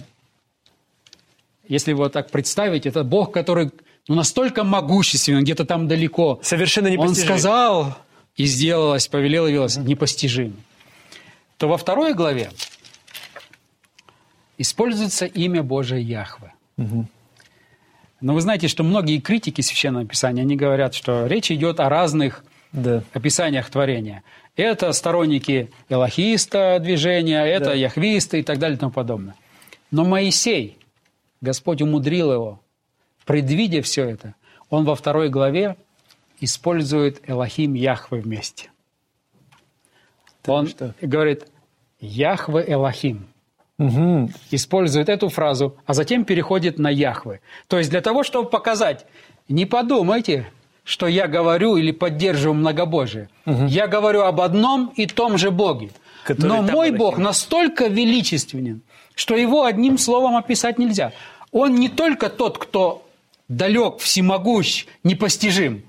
если 1.68 1.90
его 1.90 2.08
так 2.08 2.30
представить, 2.30 2.86
это 2.86 3.04
Бог, 3.04 3.32
который 3.32 3.70
ну, 4.08 4.14
настолько 4.14 4.64
могущественен, 4.64 5.42
где-то 5.42 5.64
там 5.64 5.88
далеко. 5.88 6.40
Совершенно 6.42 6.88
непостижим. 6.88 7.32
Он 7.32 7.38
сказал, 7.38 7.96
и 8.36 8.44
сделалось, 8.44 9.08
повелел, 9.08 9.46
явилось, 9.46 9.76
непостижим. 9.76 10.56
То 11.56 11.68
во 11.68 11.76
второй 11.76 12.14
главе 12.14 12.50
используется 14.58 15.26
имя 15.26 15.62
Божие 15.62 16.02
Яхве. 16.02 16.52
Угу. 16.76 17.06
Но 18.20 18.34
вы 18.34 18.40
знаете, 18.40 18.68
что 18.68 18.82
многие 18.82 19.20
критики 19.20 19.60
Священного 19.60 20.06
Писания, 20.06 20.42
они 20.42 20.56
говорят, 20.56 20.94
что 20.94 21.26
речь 21.26 21.50
идет 21.50 21.80
о 21.80 21.88
разных 21.88 22.44
да. 22.72 23.02
описаниях 23.12 23.68
творения. 23.70 24.22
Это 24.56 24.92
сторонники 24.92 25.70
элохиста 25.88 26.78
движения, 26.80 27.44
это 27.44 27.66
да. 27.66 27.74
яхвисты 27.74 28.40
и 28.40 28.42
так 28.42 28.58
далее 28.58 28.76
и 28.76 28.80
тому 28.80 28.92
подобное. 28.92 29.34
Но 29.90 30.04
Моисей, 30.04 30.78
Господь 31.44 31.82
умудрил 31.82 32.32
его, 32.32 32.60
предвидя 33.26 33.82
все 33.82 34.08
это, 34.08 34.34
он 34.70 34.86
во 34.86 34.94
второй 34.94 35.28
главе 35.28 35.76
использует 36.40 37.20
Элохим 37.28 37.74
Яхве 37.74 38.20
вместе. 38.20 38.70
Так 40.40 40.54
он 40.54 40.66
что? 40.68 40.94
говорит 41.02 41.46
Яхве 42.00 42.64
Элохим. 42.66 43.26
Угу. 43.78 44.30
Использует 44.52 45.10
эту 45.10 45.28
фразу, 45.28 45.76
а 45.84 45.92
затем 45.92 46.24
переходит 46.24 46.78
на 46.78 46.88
Яхве. 46.88 47.40
То 47.68 47.76
есть 47.76 47.90
для 47.90 48.00
того, 48.00 48.22
чтобы 48.22 48.48
показать, 48.48 49.04
не 49.46 49.66
подумайте, 49.66 50.46
что 50.82 51.06
я 51.06 51.26
говорю 51.26 51.76
или 51.76 51.92
поддерживаю 51.92 52.54
многобожие. 52.54 53.28
Угу. 53.44 53.66
Я 53.66 53.86
говорю 53.86 54.22
об 54.22 54.40
одном 54.40 54.92
и 54.96 55.06
том 55.06 55.36
же 55.36 55.50
Боге. 55.50 55.90
Но 56.38 56.62
мой 56.62 56.90
Бог 56.90 57.18
настолько 57.18 57.88
величественен, 57.88 58.80
что 59.14 59.36
его 59.36 59.64
одним 59.64 59.98
словом 59.98 60.36
описать 60.36 60.78
нельзя. 60.78 61.12
Он 61.54 61.76
не 61.76 61.88
только 61.88 62.30
тот, 62.30 62.58
кто 62.58 63.06
далек, 63.48 63.98
всемогущ, 63.98 64.86
непостижим. 65.04 65.84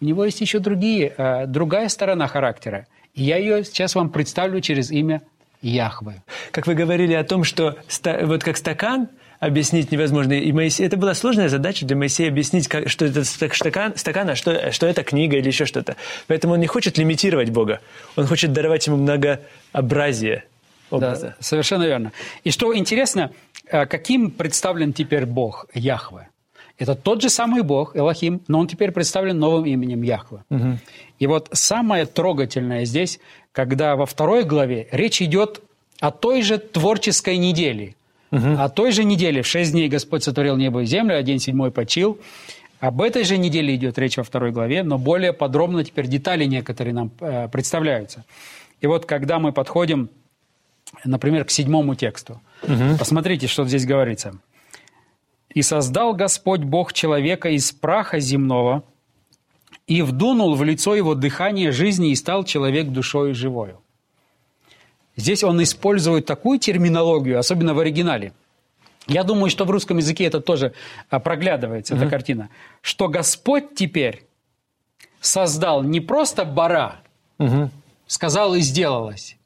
У 0.00 0.06
него 0.06 0.24
есть 0.24 0.40
еще 0.40 0.58
другие, 0.58 1.12
э, 1.16 1.46
другая 1.46 1.88
сторона 1.90 2.26
характера. 2.28 2.86
И 3.14 3.24
я 3.24 3.36
ее 3.36 3.62
сейчас 3.64 3.94
вам 3.94 4.08
представлю 4.08 4.60
через 4.62 4.90
имя 4.90 5.20
Яхвы. 5.60 6.22
Как 6.50 6.66
вы 6.66 6.74
говорили 6.74 7.12
о 7.12 7.24
том, 7.24 7.44
что 7.44 7.76
вот 8.22 8.42
как 8.42 8.56
стакан 8.56 9.08
объяснить 9.38 9.92
невозможно. 9.92 10.32
И 10.32 10.50
Моисей, 10.52 10.86
это 10.86 10.96
была 10.96 11.12
сложная 11.12 11.50
задача 11.50 11.84
для 11.84 11.96
Моисея 11.96 12.28
объяснить, 12.28 12.66
как, 12.66 12.88
что 12.88 13.04
это 13.04 13.22
стакан, 13.24 13.94
стакан 13.96 14.30
а 14.30 14.34
что, 14.34 14.72
что 14.72 14.86
это 14.86 15.02
книга 15.02 15.36
или 15.36 15.46
еще 15.46 15.66
что-то. 15.66 15.96
Поэтому 16.26 16.54
он 16.54 16.60
не 16.60 16.66
хочет 16.66 16.96
лимитировать 16.96 17.50
Бога. 17.50 17.80
Он 18.16 18.26
хочет 18.26 18.52
даровать 18.54 18.86
ему 18.86 18.96
многообразие 18.96 20.44
образа. 20.90 21.26
Да, 21.28 21.36
совершенно 21.40 21.84
верно. 21.84 22.12
И 22.44 22.50
что 22.50 22.74
интересно, 22.76 23.30
каким 23.70 24.30
представлен 24.30 24.92
теперь 24.92 25.26
Бог 25.26 25.66
Яхве? 25.74 26.28
Это 26.76 26.94
тот 26.94 27.22
же 27.22 27.28
самый 27.28 27.62
Бог, 27.62 27.96
Элохим, 27.96 28.40
но 28.48 28.58
он 28.58 28.66
теперь 28.66 28.90
представлен 28.90 29.38
новым 29.38 29.64
именем 29.64 30.02
Яхве. 30.02 30.38
Угу. 30.50 30.78
И 31.20 31.26
вот 31.26 31.48
самое 31.52 32.04
трогательное 32.04 32.84
здесь, 32.84 33.20
когда 33.52 33.94
во 33.94 34.06
второй 34.06 34.44
главе 34.44 34.88
речь 34.90 35.22
идет 35.22 35.62
о 36.00 36.10
той 36.10 36.42
же 36.42 36.58
творческой 36.58 37.36
неделе. 37.36 37.94
Угу. 38.32 38.56
О 38.58 38.68
той 38.68 38.90
же 38.90 39.04
неделе, 39.04 39.42
в 39.42 39.46
шесть 39.46 39.70
дней 39.70 39.88
Господь 39.88 40.24
сотворил 40.24 40.56
небо 40.56 40.82
и 40.82 40.86
землю, 40.86 41.16
а 41.16 41.22
день 41.22 41.38
седьмой 41.38 41.70
почил. 41.70 42.18
Об 42.80 43.00
этой 43.00 43.22
же 43.22 43.38
неделе 43.38 43.76
идет 43.76 43.96
речь 43.98 44.16
во 44.16 44.24
второй 44.24 44.50
главе, 44.50 44.82
но 44.82 44.98
более 44.98 45.32
подробно 45.32 45.84
теперь 45.84 46.08
детали 46.08 46.44
некоторые 46.44 46.92
нам 46.92 47.10
э, 47.20 47.48
представляются. 47.48 48.24
И 48.80 48.86
вот 48.88 49.06
когда 49.06 49.38
мы 49.38 49.52
подходим 49.52 50.10
например, 51.04 51.44
к 51.44 51.50
седьмому 51.50 51.94
тексту. 51.94 52.40
Угу. 52.62 52.98
Посмотрите, 52.98 53.46
что 53.46 53.64
здесь 53.64 53.86
говорится. 53.86 54.34
«И 55.48 55.62
создал 55.62 56.14
Господь 56.14 56.60
Бог 56.60 56.92
человека 56.92 57.48
из 57.50 57.72
праха 57.72 58.18
земного, 58.20 58.82
и 59.86 60.02
вдунул 60.02 60.54
в 60.54 60.64
лицо 60.64 60.94
его 60.94 61.14
дыхание 61.14 61.72
жизни, 61.72 62.10
и 62.10 62.16
стал 62.16 62.44
человек 62.44 62.88
душою 62.88 63.34
живою». 63.34 63.80
Здесь 65.16 65.44
он 65.44 65.62
использует 65.62 66.26
такую 66.26 66.58
терминологию, 66.58 67.38
особенно 67.38 67.74
в 67.74 67.78
оригинале. 67.78 68.32
Я 69.06 69.22
думаю, 69.22 69.50
что 69.50 69.64
в 69.64 69.70
русском 69.70 69.98
языке 69.98 70.24
это 70.24 70.40
тоже 70.40 70.72
а, 71.10 71.20
проглядывается, 71.20 71.94
угу. 71.94 72.02
эта 72.02 72.10
картина. 72.10 72.48
Что 72.80 73.08
Господь 73.08 73.74
теперь 73.74 74.24
создал 75.20 75.82
не 75.82 76.00
просто 76.00 76.44
бара, 76.44 77.00
угу. 77.38 77.70
сказал 78.06 78.54
и 78.54 78.60
сделалось, 78.60 79.36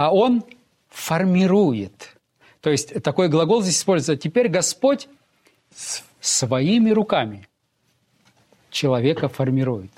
а 0.00 0.14
он 0.14 0.42
формирует. 0.88 2.16
То 2.62 2.70
есть 2.70 3.02
такой 3.02 3.28
глагол 3.28 3.60
здесь 3.60 3.76
используется. 3.76 4.16
Теперь 4.16 4.48
Господь 4.48 5.08
своими 6.22 6.88
руками 6.88 7.46
человека 8.70 9.28
формирует. 9.28 9.90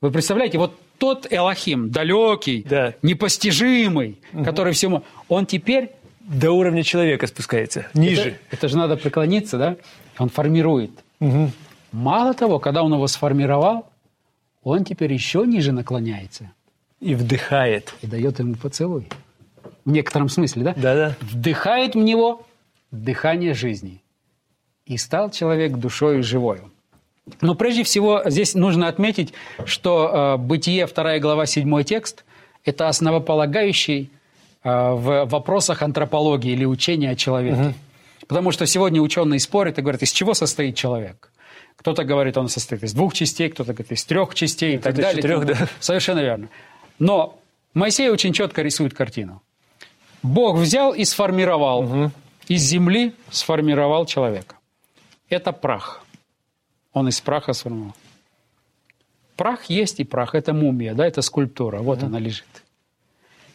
Вы 0.00 0.10
представляете, 0.10 0.56
вот 0.56 0.74
тот 0.96 1.26
Элохим, 1.30 1.90
далекий, 1.90 2.64
да. 2.66 2.94
непостижимый, 3.02 4.18
угу. 4.32 4.44
который 4.44 4.72
всему, 4.72 5.04
он 5.28 5.44
теперь 5.44 5.90
до 6.20 6.52
уровня 6.52 6.82
человека 6.82 7.26
спускается, 7.26 7.88
ниже. 7.92 8.30
Это, 8.30 8.38
это 8.52 8.68
же 8.68 8.78
надо 8.78 8.96
преклониться, 8.96 9.58
да? 9.58 9.76
Он 10.18 10.30
формирует. 10.30 10.92
Угу. 11.20 11.50
Мало 11.92 12.32
того, 12.32 12.58
когда 12.58 12.82
он 12.82 12.94
его 12.94 13.06
сформировал, 13.06 13.86
он 14.62 14.84
теперь 14.84 15.12
еще 15.12 15.44
ниже 15.46 15.72
наклоняется. 15.72 16.52
И 17.00 17.14
вдыхает. 17.14 17.94
И 18.02 18.06
дает 18.06 18.38
ему 18.38 18.54
поцелуй. 18.54 19.08
В 19.84 19.90
некотором 19.90 20.28
смысле, 20.28 20.64
да? 20.64 20.74
Да-да. 20.76 21.16
Вдыхает 21.20 21.94
в 21.94 21.98
него 21.98 22.46
дыхание 22.90 23.54
жизни. 23.54 24.02
И 24.86 24.96
стал 24.96 25.30
человек 25.30 25.72
душою 25.72 26.22
живою. 26.22 26.70
Но 27.40 27.54
прежде 27.54 27.82
всего 27.82 28.22
здесь 28.26 28.54
нужно 28.54 28.88
отметить, 28.88 29.34
что 29.64 30.36
э, 30.38 30.42
«Бытие», 30.42 30.86
2 30.86 31.18
глава, 31.18 31.46
7 31.46 31.82
текст– 31.84 32.24
это 32.64 32.88
основополагающий 32.88 34.10
э, 34.64 34.68
в 34.68 35.26
вопросах 35.26 35.82
антропологии 35.82 36.52
или 36.52 36.64
учения 36.64 37.10
о 37.10 37.16
человеке. 37.16 37.60
Угу. 37.60 37.74
Потому 38.28 38.52
что 38.52 38.66
сегодня 38.66 39.00
ученые 39.00 39.40
спорят 39.40 39.78
и 39.78 39.82
говорят, 39.82 40.02
из 40.02 40.10
чего 40.10 40.34
состоит 40.34 40.74
человек. 40.76 41.30
Кто-то 41.76 42.04
говорит, 42.04 42.36
он 42.36 42.48
состоит 42.48 42.82
из 42.82 42.92
двух 42.92 43.14
частей, 43.14 43.48
кто-то 43.50 43.72
говорит, 43.72 43.92
из 43.92 44.04
трех 44.04 44.34
частей 44.34 44.74
и 44.74 44.78
так 44.78 44.94
далее. 44.94 45.22
Трех, 45.22 45.46
да. 45.46 45.68
Совершенно 45.80 46.20
верно. 46.20 46.48
Но 46.98 47.38
Моисей 47.74 48.10
очень 48.10 48.32
четко 48.32 48.62
рисует 48.62 48.94
картину. 48.94 49.42
Бог 50.22 50.56
взял 50.56 50.92
и 50.92 51.04
сформировал, 51.04 51.80
угу. 51.80 52.10
из 52.48 52.62
земли 52.62 53.14
сформировал 53.30 54.04
человека. 54.06 54.56
Это 55.28 55.52
прах. 55.52 56.02
Он 56.92 57.08
из 57.08 57.20
праха 57.20 57.52
сформировал. 57.52 57.94
Прах 59.36 59.66
есть 59.66 60.00
и 60.00 60.04
прах. 60.04 60.34
Это 60.34 60.52
мумия, 60.52 60.94
да, 60.94 61.06
это 61.06 61.22
скульптура. 61.22 61.78
Вот 61.78 61.98
угу. 61.98 62.06
она 62.06 62.18
лежит. 62.18 62.46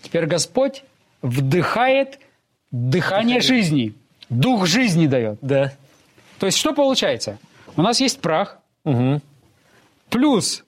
Теперь 0.01 0.25
Господь 0.25 0.83
вдыхает 1.21 2.19
дыхание 2.71 3.39
Дыхание. 3.39 3.41
жизни. 3.41 3.93
Дух 4.29 4.65
жизни 4.65 5.07
дает. 5.07 5.37
Да. 5.41 5.73
То 6.39 6.45
есть 6.45 6.57
что 6.57 6.73
получается? 6.73 7.39
У 7.75 7.81
нас 7.81 7.99
есть 7.99 8.19
прах, 8.21 8.59
Угу. 8.85 9.21
плюс 10.09 10.63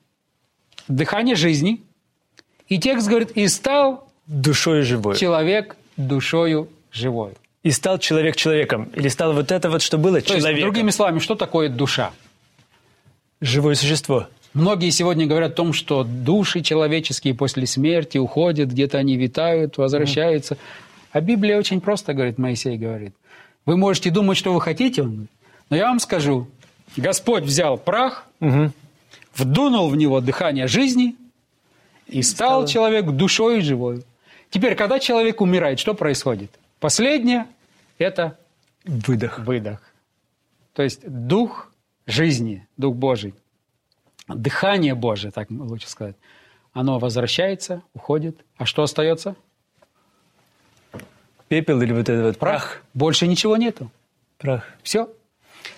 дыхание 0.88 1.36
жизни. 1.36 1.84
И 2.67 2.79
текст 2.79 3.07
говорит, 3.07 3.31
и 3.31 3.48
стал 3.48 4.07
Душой 4.27 4.81
живой. 4.81 5.15
человек 5.17 5.75
душою 5.98 6.67
живой. 6.91 7.34
И 7.63 7.72
стал 7.72 8.00
человек 8.00 8.36
человеком. 8.36 8.89
Или 8.95 9.07
стал 9.07 9.34
вот 9.34 9.51
это 9.51 9.69
вот, 9.69 9.81
что 9.81 9.98
было 9.98 10.19
То 10.22 10.34
есть, 10.34 10.43
человеком. 10.45 10.62
другими 10.72 10.89
словами, 10.91 11.19
что 11.19 11.36
такое 11.36 11.69
душа? 11.69 12.12
Живое 13.41 13.75
существо. 13.75 14.27
Многие 14.53 14.89
сегодня 14.89 15.25
говорят 15.27 15.51
о 15.51 15.55
том, 15.55 15.74
что 15.74 16.03
души 16.03 16.62
человеческие 16.62 17.34
после 17.36 17.67
смерти 17.67 18.17
уходят, 18.17 18.69
где-то 18.69 18.98
они 18.98 19.17
витают, 19.17 19.77
возвращаются. 19.77 20.57
А 21.12 21.22
Библия 21.22 21.57
очень 21.57 21.81
просто 21.81 22.13
говорит, 22.13 22.38
Моисей 22.38 22.77
говорит. 22.77 23.13
Вы 23.65 23.77
можете 23.77 24.12
думать, 24.12 24.38
что 24.38 24.53
вы 24.53 24.62
хотите, 24.62 25.03
но 25.03 25.27
я 25.75 25.86
вам 25.88 26.00
скажу, 26.00 26.48
Господь 26.98 27.43
взял 27.43 27.77
прах, 27.77 28.25
Мгм. 28.39 28.72
вдунул 29.36 29.89
в 29.89 29.95
него 29.98 30.22
дыхание 30.22 30.67
жизни 30.67 31.15
и 32.07 32.21
стал 32.21 32.65
человек 32.67 33.05
душой 33.12 33.62
живой. 33.62 34.03
Теперь, 34.50 34.75
когда 34.75 35.00
человек 35.00 35.41
умирает, 35.41 35.79
что 35.79 35.93
происходит? 35.93 36.51
Последнее– 36.79 37.47
это 37.97 38.38
Выдох. 38.83 39.39
выдох. 39.39 39.81
То 40.74 40.83
есть 40.83 41.01
дух 41.07 41.71
жизни, 42.05 42.67
дух 42.77 42.95
Божий, 42.95 43.33
дыхание 44.27 44.93
Божие, 44.93 45.31
так 45.31 45.50
лучше 45.50 45.89
сказать, 45.89 46.15
оно 46.74 47.00
возвращается, 47.00 47.81
уходит. 47.93 48.38
А 48.57 48.65
что 48.65 48.83
остается? 48.83 49.35
Пепел 51.47 51.81
или 51.81 51.93
вот 51.93 52.09
этот 52.09 52.25
вот 52.25 52.38
прах. 52.38 52.62
Прах. 52.62 52.83
Больше 52.93 53.27
ничего 53.27 53.55
нету. 53.55 53.89
Прах. 54.38 54.65
Все. 54.83 55.09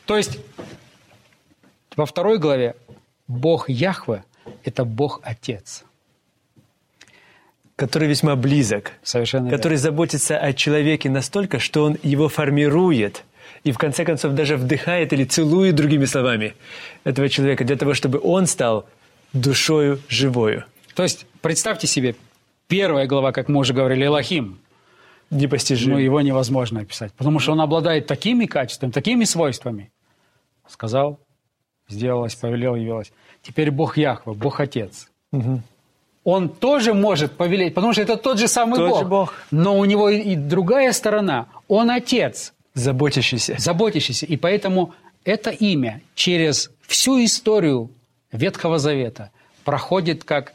То 0.06 0.18
есть 0.18 0.40
во 1.96 2.06
второй 2.06 2.40
главе 2.40 2.76
Бог 3.28 3.70
Яхве– 3.70 4.24
это 4.64 4.86
Бог 4.86 5.20
Отец. 5.24 5.84
Который 7.78 8.10
весьма 8.10 8.36
близок. 8.36 8.92
Совершенно 9.04 9.50
Который 9.50 9.78
заботится 9.78 10.38
о 10.38 10.52
человеке 10.52 11.10
настолько, 11.10 11.60
что 11.60 11.84
он 11.84 11.98
его 12.04 12.28
формирует. 12.28 13.24
И 13.64 13.72
в 13.72 13.78
конце 13.78 14.04
концов 14.04 14.34
даже 14.34 14.58
вдыхает 14.58 15.14
или 15.14 15.24
целует, 15.24 15.76
другими 15.76 16.06
словами, 16.06 16.56
этого 17.04 17.30
человека 17.30 17.64
для 17.64 17.76
того, 17.76 17.94
чтобы 17.94 18.20
он 18.22 18.48
стал 18.48 18.86
душою 19.32 20.00
живою. 20.10 20.66
То 20.96 21.04
есть 21.04 21.28
представьте 21.42 21.86
себе, 21.86 22.16
первая 22.68 23.06
глава, 23.06 23.32
как 23.32 23.48
мы 23.48 23.60
уже 23.60 23.74
говорили, 23.74 24.06
Элохим, 24.06 24.58
Непостижимо. 25.30 25.94
ну, 25.96 26.00
его 26.00 26.22
невозможно 26.22 26.82
описать, 26.82 27.14
потому 27.14 27.40
что 27.40 27.52
он 27.52 27.62
обладает 27.62 28.08
такими 28.08 28.46
качествами, 28.46 28.92
такими 28.92 29.24
свойствами. 29.24 29.92
Сказал, 30.68 31.20
сделалось, 31.88 32.34
повелел, 32.36 32.76
явилось. 32.76 33.12
Теперь 33.44 33.70
Бог 33.70 33.98
Яхва, 33.98 34.34
Бог 34.34 34.60
Отец. 34.60 35.10
Мгм. 35.32 35.62
Он 36.30 36.50
тоже 36.50 36.94
может 36.94 37.38
повелеть, 37.38 37.74
потому 37.74 37.94
что 37.94 38.02
это 38.02 38.18
тот 38.18 38.38
же 38.38 38.50
самый 38.50 38.76
Тот 38.76 38.90
Бог. 38.90 39.00
же 39.00 39.06
Бог. 39.06 39.34
Но 39.50 39.78
у 39.80 39.86
него 39.86 40.10
и 40.10 40.36
другая 40.36 40.92
сторона. 40.92 41.46
Он 41.70 41.90
Отец, 41.90 42.54
Заботящийся. 42.74 43.56
заботящийся. 43.58 44.26
И 44.26 44.36
поэтому 44.36 44.94
это 45.24 45.52
имя 45.52 46.02
через 46.16 46.70
всю 46.86 47.24
историю 47.24 47.90
Ветхого 48.34 48.78
Завета 48.78 49.30
проходит 49.64 50.26
как 50.26 50.52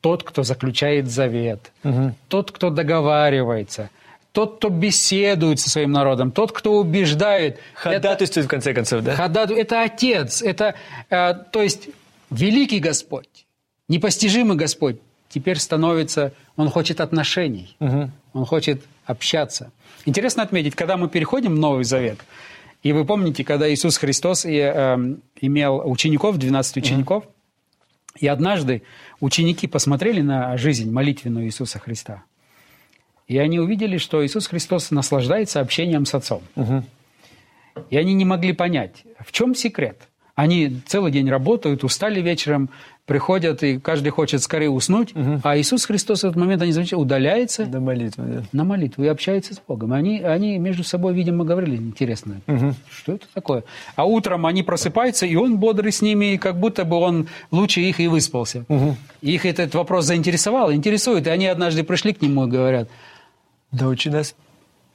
тот, 0.00 0.22
кто 0.22 0.42
заключает 0.42 1.06
завет, 1.10 1.70
тот, 2.28 2.50
кто 2.50 2.70
договаривается, 2.70 3.90
тот, 4.32 4.56
кто 4.56 4.70
беседует 4.70 5.60
со 5.60 5.68
своим 5.68 5.92
народом, 5.92 6.30
тот, 6.30 6.52
кто 6.52 6.78
убеждает. 6.78 7.56
Это- 7.56 7.60
Ходатайствует 7.74 8.46
в 8.46 8.48
конце 8.50 8.72
концов, 8.72 9.02
да? 9.02 9.14
Хадад- 9.16 9.50
это 9.50 9.82
Отец, 9.82 10.40
это, 10.40 10.74
э, 11.10 11.34
то 11.52 11.62
есть, 11.62 11.90
великий 12.30 12.78
Господь, 12.80 13.45
непостижимый 13.88 14.56
Господь, 14.56 14.96
теперь 15.28 15.58
становится, 15.58 16.32
Он 16.56 16.68
хочет 16.70 17.00
отношений, 17.00 17.76
Он 18.32 18.44
хочет 18.44 18.82
общаться. 19.04 19.72
Интересно 20.04 20.42
отметить, 20.42 20.74
когда 20.74 20.96
мы 20.96 21.08
переходим 21.08 21.54
в 21.54 21.58
Новый 21.58 21.84
Завет, 21.84 22.18
и 22.82 22.92
вы 22.92 23.04
помните, 23.04 23.42
когда 23.44 23.72
Иисус 23.72 23.96
Христос 23.96 24.44
и, 24.44 24.58
эм, 24.58 25.20
имел 25.40 25.82
учеников, 25.84 26.38
12 26.38 26.76
учеников, 26.76 27.24
и 28.20 28.28
однажды 28.28 28.82
ученики 29.20 29.66
посмотрели 29.66 30.20
на 30.20 30.56
жизнь 30.56 30.90
молитвенную 30.90 31.46
Иисуса 31.46 31.78
Христа, 31.78 32.22
и 33.26 33.38
они 33.38 33.58
увидели, 33.58 33.98
что 33.98 34.24
Иисус 34.24 34.46
Христос 34.46 34.90
наслаждается 34.90 35.60
общением 35.60 36.06
с 36.06 36.14
Отцом. 36.14 36.42
И 37.90 37.96
они 37.96 38.14
не 38.14 38.24
могли 38.24 38.52
понять, 38.52 39.04
в 39.20 39.32
чем 39.32 39.54
секрет. 39.54 40.08
Они 40.34 40.80
целый 40.86 41.10
день 41.12 41.28
работают, 41.28 41.82
устали 41.82 42.20
вечером, 42.20 42.70
приходят, 43.06 43.62
и 43.62 43.78
каждый 43.78 44.10
хочет 44.10 44.42
скорее 44.42 44.70
уснуть, 44.70 45.14
а 45.42 45.56
Иисус 45.56 45.86
Христос 45.86 46.22
в 46.22 46.24
этот 46.24 46.36
момент, 46.36 46.62
они 46.62 46.72
замечают, 46.72 47.02
удаляется 47.02 47.64
До 47.64 47.80
молитвы, 47.80 48.24
да. 48.26 48.42
на 48.52 48.64
молитву 48.64 49.04
и 49.04 49.06
общается 49.06 49.54
с 49.54 49.60
Богом. 49.66 49.92
Они, 49.92 50.20
они 50.20 50.58
между 50.58 50.84
собой, 50.84 51.14
видимо, 51.14 51.44
говорили, 51.44 51.76
интересно, 51.76 52.40
что 52.90 53.12
это 53.12 53.26
такое? 53.32 53.64
А 53.94 54.04
утром 54.04 54.44
они 54.46 54.62
просыпаются, 54.62 55.24
и 55.26 55.36
он 55.36 55.58
бодрый 55.58 55.92
с 55.92 56.02
ними, 56.02 56.34
и 56.34 56.38
как 56.38 56.58
будто 56.58 56.84
бы 56.84 56.96
он 56.96 57.28
лучше 57.50 57.80
их 57.80 58.00
и 58.00 58.08
выспался. 58.08 58.64
И 59.22 59.32
их 59.32 59.46
этот 59.46 59.74
вопрос 59.74 60.04
заинтересовал, 60.04 60.72
интересует. 60.72 61.26
И 61.26 61.30
они 61.30 61.46
однажды 61.46 61.84
пришли 61.84 62.12
к 62.12 62.20
нему 62.22 62.46
и 62.46 62.50
говорят, 62.50 62.88
Научи 63.72 64.10
нас. 64.10 64.34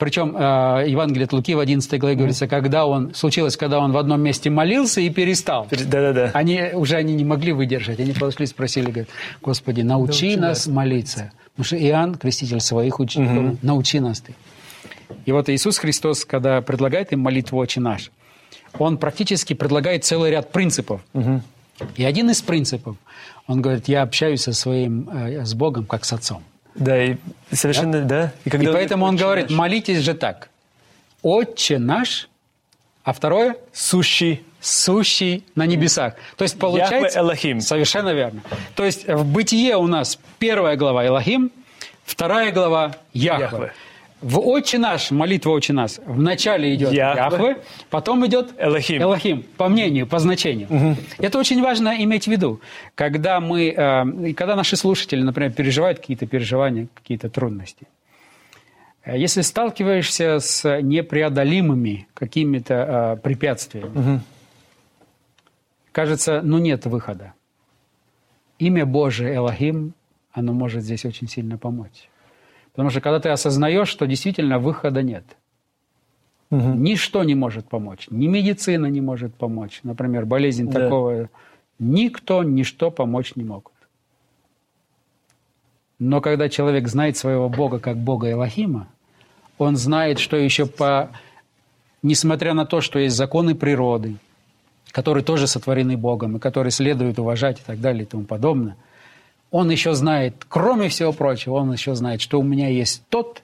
Причем 0.01 0.35
э, 0.35 0.85
Евангелие 0.87 1.25
от 1.25 1.31
Луки 1.31 1.53
в 1.53 1.59
11 1.59 1.99
главе 1.99 2.15
говорится, 2.15 2.47
когда 2.47 2.87
он, 2.87 3.13
случилось, 3.13 3.55
когда 3.55 3.77
он 3.77 3.91
в 3.91 3.97
одном 3.97 4.19
месте 4.19 4.49
молился 4.49 4.99
и 4.99 5.11
перестал. 5.11 5.67
Да-да-да. 5.69 6.31
Они 6.33 6.59
уже 6.73 6.95
они 6.95 7.13
не 7.13 7.23
могли 7.23 7.51
выдержать. 7.51 7.99
Они 7.99 8.11
подошли 8.11 8.45
и 8.45 8.47
спросили, 8.47 8.85
говорят, 8.85 9.09
Господи, 9.43 9.81
научи, 9.81 10.25
Научи 10.25 10.37
нас 10.37 10.65
молиться. 10.65 11.31
Потому 11.51 11.65
что 11.65 11.77
Иоанн, 11.77 12.15
креститель 12.15 12.61
своих 12.61 12.99
учеников, 12.99 13.59
научи 13.61 13.99
нас 13.99 14.21
ты. 14.21 14.33
И 15.27 15.31
вот 15.31 15.49
Иисус 15.49 15.77
Христос, 15.77 16.25
когда 16.25 16.63
предлагает 16.63 17.13
им 17.13 17.19
молитву 17.19 17.59
«Отче 17.59 17.79
наш», 17.79 18.09
Он 18.79 18.97
практически 18.97 19.53
предлагает 19.53 20.03
целый 20.03 20.31
ряд 20.31 20.51
принципов. 20.51 21.01
И 21.95 22.03
один 22.03 22.31
из 22.31 22.41
принципов, 22.41 22.95
Он 23.45 23.61
говорит, 23.61 23.87
я 23.87 24.01
общаюсь 24.01 24.41
со 24.41 24.53
своим, 24.53 25.07
э, 25.13 25.45
с 25.45 25.53
Богом, 25.53 25.85
как 25.85 26.05
с 26.05 26.13
Отцом. 26.13 26.41
Да, 26.75 27.03
и 27.03 27.17
совершенно, 27.51 28.01
да. 28.01 28.31
И 28.45 28.49
когда 28.49 28.71
поэтому 28.71 29.05
он 29.05 29.15
«Отче 29.15 29.23
говорит, 29.23 29.49
наш, 29.49 29.57
молитесь 29.57 29.99
же 29.99 30.13
так. 30.13 30.49
Отче 31.21 31.77
наш, 31.77 32.29
а 33.03 33.13
второе 33.13 33.55
Сущий. 33.73 34.43
сущий 34.60 35.43
на 35.55 35.65
небесах. 35.65 36.15
То 36.38 36.43
есть 36.43 36.57
получается... 36.57 37.19
Элохим. 37.19 37.62
Совершенно 37.62 38.13
верно. 38.13 38.41
То 38.75 38.86
есть 38.86 39.07
в 39.07 39.25
Бытие 39.25 39.75
у 39.75 39.88
нас 39.88 40.19
первая 40.39 40.77
глава 40.77 41.05
Элохим, 41.05 41.51
вторая 42.05 42.51
глава 42.51 42.95
Яхве. 43.13 43.43
Яхве. 43.43 43.73
В 44.21 44.39
Отче 44.39 44.77
наш, 44.77 45.10
молитва 45.10 45.51
Отче 45.51 45.73
наш, 45.73 45.97
в 46.05 46.21
начале 46.21 46.75
идет 46.75 46.93
Яхве. 46.93 47.21
Яхве, 47.23 47.63
потом 47.89 48.25
идет 48.27 48.53
Элохим. 48.60 49.01
Элохим, 49.01 49.43
по 49.57 49.67
мнению, 49.67 50.05
по 50.05 50.19
значению. 50.19 50.95
Это 51.17 51.39
очень 51.39 51.62
важно 51.62 52.03
иметь 52.03 52.25
в 52.25 52.27
виду. 52.27 52.62
Когда 52.93 53.39
мы, 53.39 53.69
э, 53.69 54.34
когда 54.34 54.55
наши 54.55 54.75
слушатели, 54.75 55.23
например, 55.23 55.51
переживают 55.51 55.99
какие-то 55.99 56.27
переживания, 56.27 56.88
какие-то 56.93 57.29
трудности, 57.29 57.88
э, 59.03 59.17
если 59.17 59.41
сталкиваешься 59.41 60.38
с 60.39 60.81
непреодолимыми 60.81 62.07
какими-то 62.13 63.17
э, 63.17 63.21
препятствиями, 63.21 64.21
кажется, 65.91 66.41
ну 66.43 66.60
нет 66.60 66.86
выхода. 66.86 67.34
Имя 68.60 68.86
Божие 68.86 69.36
Элохим, 69.36 69.95
оно 70.31 70.53
может 70.53 70.84
здесь 70.84 71.05
очень 71.05 71.27
сильно 71.27 71.57
помочь. 71.57 72.11
Потому 72.73 72.89
что 72.89 73.01
когда 73.01 73.19
ты 73.19 73.29
осознаешь, 73.29 73.89
что 73.89 74.07
действительно 74.07 74.60
выхода 74.60 75.01
нет, 75.01 75.25
ничто 76.49 77.23
не 77.23 77.36
может 77.36 77.67
помочь, 77.67 78.07
ни 78.10 78.27
медицина 78.27 78.88
не 78.88 79.01
может 79.01 79.34
помочь, 79.36 79.79
например, 79.84 80.25
болезнь 80.25 80.69
Да. 80.69 80.79
такого, 80.81 81.29
никто, 81.79 82.43
ничто 82.43 82.91
помочь 82.91 83.36
не 83.36 83.43
могут. 83.43 83.73
Но 85.99 86.19
когда 86.19 86.49
человек 86.49 86.88
знает 86.88 87.15
своего 87.15 87.47
Бога 87.47 87.79
как 87.79 87.97
Бога 87.97 88.31
Элохима, 88.31 88.88
он 89.57 89.75
знает, 89.75 90.17
что 90.19 90.36
еще 90.36 90.65
по... 90.65 91.12
Несмотря 92.01 92.55
на 92.55 92.65
то, 92.65 92.81
что 92.81 92.97
есть 92.97 93.15
законы 93.15 93.53
природы, 93.53 94.15
которые 94.91 95.23
тоже 95.23 95.45
сотворены 95.45 95.97
Богом, 95.97 96.38
и 96.38 96.39
которые 96.39 96.71
следует 96.71 97.19
уважать 97.19 97.60
и 97.60 97.63
так 97.63 97.79
далее 97.79 98.03
и 98.03 98.05
тому 98.07 98.23
подобное, 98.23 98.75
он 99.51 99.69
еще 99.69 99.93
знает, 99.93 100.45
кроме 100.47 100.89
всего 100.89 101.11
прочего, 101.11 101.55
он 101.55 101.71
еще 101.71 101.93
знает, 101.93 102.21
что 102.21 102.39
у 102.39 102.43
меня 102.43 102.69
есть 102.69 103.03
тот, 103.09 103.43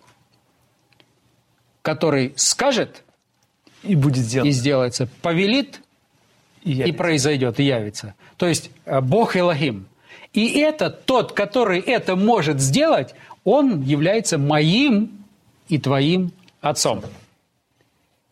который 1.81 2.33
скажет 2.37 3.03
И 3.83 3.95
будет 3.95 4.17
и 4.17 4.21
сделано. 4.21 4.51
сделается, 4.51 5.09
повелит 5.21 5.81
И 6.63 6.81
и 6.81 6.91
произойдет, 6.93 7.59
и 7.59 7.63
явится. 7.63 8.15
То 8.37 8.47
есть 8.47 8.71
э, 8.85 9.01
Бог 9.01 9.35
Элохим. 9.35 9.85
И 10.33 10.59
это 10.59 10.89
тот, 10.89 11.33
который 11.33 11.79
это 11.79 12.15
может 12.15 12.59
сделать, 12.61 13.13
он 13.43 13.81
является 13.81 14.37
моим 14.37 15.25
и 15.67 15.77
твоим 15.77 16.31
отцом. 16.61 17.01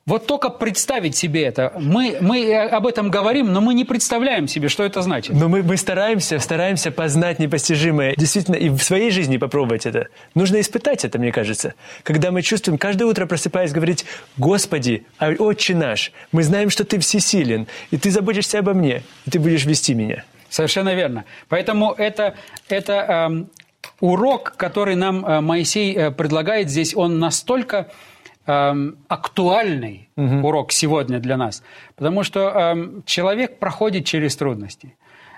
Вот 0.08 0.28
только 0.28 0.52
представить 0.52 1.16
себе 1.16 1.46
это. 1.46 1.74
Мы, 1.80 2.18
мы 2.22 2.56
об 2.56 2.86
этом 2.86 3.10
говорим, 3.10 3.52
но 3.52 3.60
мы 3.60 3.74
не 3.74 3.86
представляем 3.86 4.48
себе, 4.48 4.70
что 4.70 4.84
это 4.84 5.02
значит. 5.02 5.34
Но 5.34 5.50
мы, 5.50 5.64
мы 5.64 5.78
стараемся, 5.78 6.38
стараемся 6.38 6.92
познать 6.92 7.40
непостижимое. 7.40 8.14
Действительно, 8.16 8.56
и 8.56 8.70
в 8.70 8.84
своей 8.84 9.10
жизни 9.10 9.38
попробовать 9.38 9.88
это. 9.88 10.10
Нужно 10.36 10.62
испытать 10.62 11.06
это, 11.06 11.18
мне 11.18 11.32
кажется. 11.32 11.74
Когда 12.04 12.30
мы 12.30 12.44
чувствуем, 12.44 12.78
каждое 12.78 13.06
утро 13.06 13.26
просыпаясь, 13.26 13.72
говорить, 13.72 14.06
«Господи, 14.38 15.08
а 15.18 15.32
Отче 15.32 15.74
наш, 15.74 16.12
мы 16.32 16.44
знаем, 16.44 16.70
что 16.70 16.86
Ты 16.86 17.00
всесилен, 17.00 17.66
и 17.90 17.98
Ты 17.98 18.12
заботишься 18.12 18.60
обо 18.60 18.76
мне, 18.76 19.02
и 19.26 19.32
Ты 19.32 19.40
будешь 19.40 19.66
вести 19.66 19.96
меня». 19.96 20.24
Совершенно 20.50 20.94
верно. 20.94 21.26
Поэтому 21.50 21.92
это, 21.94 22.36
это 22.70 22.94
эм, 22.94 23.50
урок, 24.02 24.54
который 24.56 24.94
нам 24.94 25.26
э, 25.26 25.42
Моисей 25.42 25.96
э, 25.96 26.12
предлагает 26.12 26.70
здесь, 26.70 26.96
он 26.96 27.18
настолько 27.18 27.88
эм, 28.48 28.98
актуальный 29.08 30.10
угу. 30.16 30.48
урок 30.48 30.72
сегодня 30.72 31.20
для 31.20 31.38
нас, 31.38 31.64
потому 31.96 32.24
что 32.24 32.50
эм, 32.50 33.04
человек 33.06 33.60
проходит 33.60 34.06
через 34.06 34.36
трудности. 34.36 34.96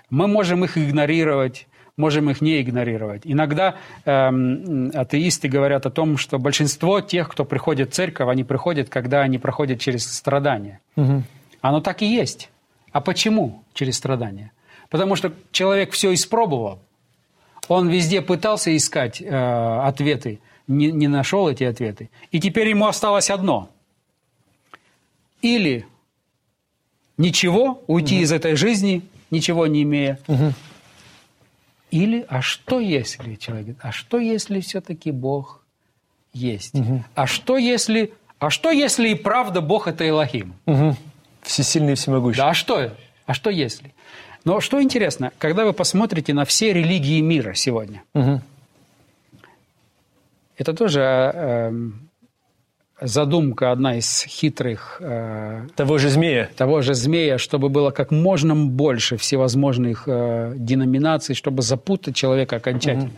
Мы 0.10 0.28
можем 0.28 0.64
их 0.64 0.78
игнорировать, 0.78 1.68
можем 1.98 2.30
их 2.30 2.42
не 2.42 2.62
игнорировать. 2.62 3.24
Иногда 3.26 3.76
эм, 4.06 4.92
атеисты 4.94 5.48
говорят 5.48 5.86
о 5.86 5.90
том, 5.90 6.18
что 6.18 6.40
большинство 6.40 7.02
тех, 7.02 7.30
кто 7.30 7.46
приходит 7.46 7.90
в 7.90 7.94
церковь, 7.94 8.30
они 8.30 8.44
приходят, 8.44 8.90
когда 8.90 9.22
они 9.22 9.38
проходят 9.38 9.80
через 9.80 10.12
страдания. 10.12 10.80
Угу. 10.96 11.24
Оно 11.62 11.82
так 11.82 12.02
и 12.02 12.06
есть. 12.06 12.50
А 12.92 13.02
почему 13.02 13.64
через 13.74 13.98
страдания? 13.98 14.52
Потому 14.90 15.16
что 15.16 15.34
человек 15.52 15.92
все 15.92 16.14
испробовал. 16.14 16.80
Он 17.68 17.90
везде 17.90 18.22
пытался 18.22 18.76
искать 18.76 19.22
э, 19.22 19.28
ответы, 19.28 20.40
не, 20.68 20.92
не 20.92 21.08
нашел 21.08 21.50
эти 21.50 21.64
ответы. 21.64 22.10
И 22.32 22.40
теперь 22.40 22.70
ему 22.70 22.88
осталось 22.88 23.30
одно. 23.30 23.70
Или 25.42 25.86
ничего, 27.18 27.84
уйти 27.88 28.16
угу. 28.16 28.24
из 28.24 28.32
этой 28.32 28.56
жизни, 28.56 29.02
ничего 29.32 29.68
не 29.68 29.84
имея. 29.84 30.20
Угу. 30.28 30.54
Или, 31.92 32.26
а 32.28 32.42
что 32.42 32.80
если, 32.80 33.36
человек 33.36 33.66
говорит, 33.66 33.80
а 33.82 33.92
что 33.92 34.20
если 34.20 34.60
все-таки 34.60 35.12
Бог 35.12 35.64
есть? 36.34 36.76
Угу. 36.76 37.04
А 37.16 37.28
что 37.28 37.58
если, 37.58 38.14
а 38.40 38.50
что 38.50 38.72
если 38.72 39.10
и 39.10 39.16
правда 39.16 39.62
Бог 39.62 39.88
это 39.88 40.08
Элохим? 40.08 40.54
Угу. 40.66 40.98
Всесильный 41.44 41.94
и 41.94 41.96
всемогущий. 41.96 42.38
Да, 42.38 42.50
а 42.50 42.54
что? 42.54 42.94
А 43.26 43.34
что 43.34 43.50
если? 43.50 43.94
Но 44.44 44.60
что 44.60 44.82
интересно, 44.82 45.32
когда 45.38 45.66
вы 45.66 45.74
посмотрите 45.74 46.34
на 46.34 46.46
все 46.46 46.74
религии 46.74 47.22
мира 47.22 47.54
сегодня, 47.54 48.04
угу. 48.14 48.42
Это 50.58 50.74
тоже 50.74 51.02
э, 51.02 51.72
задумка 53.02 53.72
одна 53.72 53.98
из 53.98 54.24
хитрых... 54.24 54.98
Э, 55.00 55.68
того 55.76 55.98
же 55.98 56.10
змея. 56.10 56.50
Того 56.56 56.82
же 56.82 56.94
змея, 56.94 57.38
чтобы 57.38 57.70
было 57.70 57.92
как 57.92 58.12
можно 58.12 58.56
больше 58.56 59.18
всевозможных 59.18 60.04
э, 60.08 60.54
деноминаций, 60.56 61.36
чтобы 61.36 61.62
запутать 61.62 62.16
человека 62.16 62.56
окончательно. 62.56 63.06
Угу. 63.06 63.18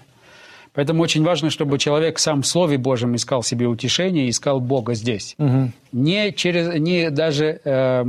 Поэтому 0.73 1.02
очень 1.02 1.23
важно, 1.23 1.49
чтобы 1.49 1.80
человек 1.80 2.19
сам 2.19 2.41
в 2.41 2.47
Слове 2.47 2.78
Божьем 2.78 3.15
искал 3.15 3.41
себе 3.41 3.67
утешение, 3.67 4.30
искал 4.30 4.60
Бога 4.60 4.93
здесь. 4.93 5.36
Угу. 5.38 5.71
Не, 5.93 6.32
через, 6.34 6.80
не 6.80 7.10
даже 7.10 7.60
э, 7.63 8.06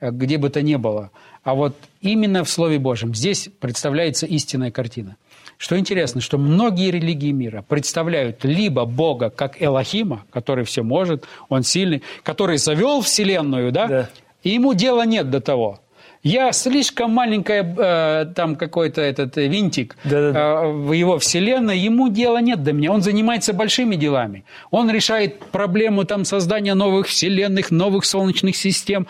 где 0.00 0.38
бы 0.38 0.50
то 0.50 0.62
ни 0.62 0.76
было, 0.76 1.10
а 1.42 1.54
вот 1.54 1.76
именно 2.00 2.44
в 2.44 2.50
Слове 2.50 2.78
Божьем 2.78 3.14
здесь 3.14 3.48
представляется 3.60 4.26
истинная 4.26 4.70
картина. 4.70 5.16
Что 5.64 5.78
интересно, 5.78 6.20
что 6.20 6.36
многие 6.36 6.90
религии 6.90 7.30
мира 7.30 7.64
представляют 7.66 8.44
либо 8.44 8.84
Бога 8.84 9.30
как 9.30 9.62
Элохима, 9.62 10.26
который 10.30 10.66
все 10.66 10.82
может, 10.82 11.24
он 11.48 11.62
сильный, 11.62 12.02
который 12.22 12.58
завел 12.58 13.00
Вселенную, 13.00 13.72
да, 13.72 13.86
да. 13.86 14.10
и 14.42 14.50
ему 14.50 14.74
дела 14.74 15.06
нет 15.06 15.30
до 15.30 15.40
того. 15.40 15.80
Я 16.22 16.52
слишком 16.52 17.12
маленькая, 17.12 17.62
э, 17.78 18.26
там 18.34 18.56
какой-то 18.56 19.00
этот 19.00 19.36
винтик 19.36 19.96
да, 20.04 20.10
да, 20.10 20.32
да. 20.32 20.40
Э, 20.40 20.70
в 20.70 20.92
его 20.92 21.18
вселенной, 21.18 21.78
ему 21.78 22.10
дела 22.10 22.42
нет 22.42 22.62
до 22.62 22.74
меня. 22.74 22.92
Он 22.92 23.00
занимается 23.00 23.54
большими 23.54 23.96
делами. 23.96 24.44
Он 24.70 24.90
решает 24.90 25.38
проблему 25.46 26.04
там 26.04 26.26
создания 26.26 26.74
новых 26.74 27.06
вселенных, 27.06 27.70
новых 27.70 28.04
солнечных 28.04 28.54
систем 28.54 29.06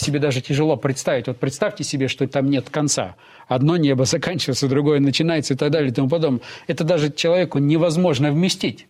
себе 0.00 0.18
даже 0.18 0.40
тяжело 0.40 0.76
представить. 0.76 1.26
Вот 1.26 1.38
представьте 1.38 1.84
себе, 1.84 2.08
что 2.08 2.26
там 2.26 2.48
нет 2.50 2.70
конца. 2.70 3.16
Одно 3.50 3.76
небо 3.76 4.04
заканчивается, 4.04 4.68
другое 4.68 5.00
начинается 5.00 5.54
и 5.54 5.56
так 5.56 5.72
далее 5.72 5.90
и 5.90 5.92
тому 5.92 6.08
подобное. 6.08 6.40
Это 6.68 6.84
даже 6.84 7.10
человеку 7.10 7.58
невозможно 7.58 8.30
вместить. 8.30 8.86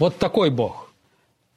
Вот 0.00 0.18
такой 0.18 0.50
Бог. 0.50 0.90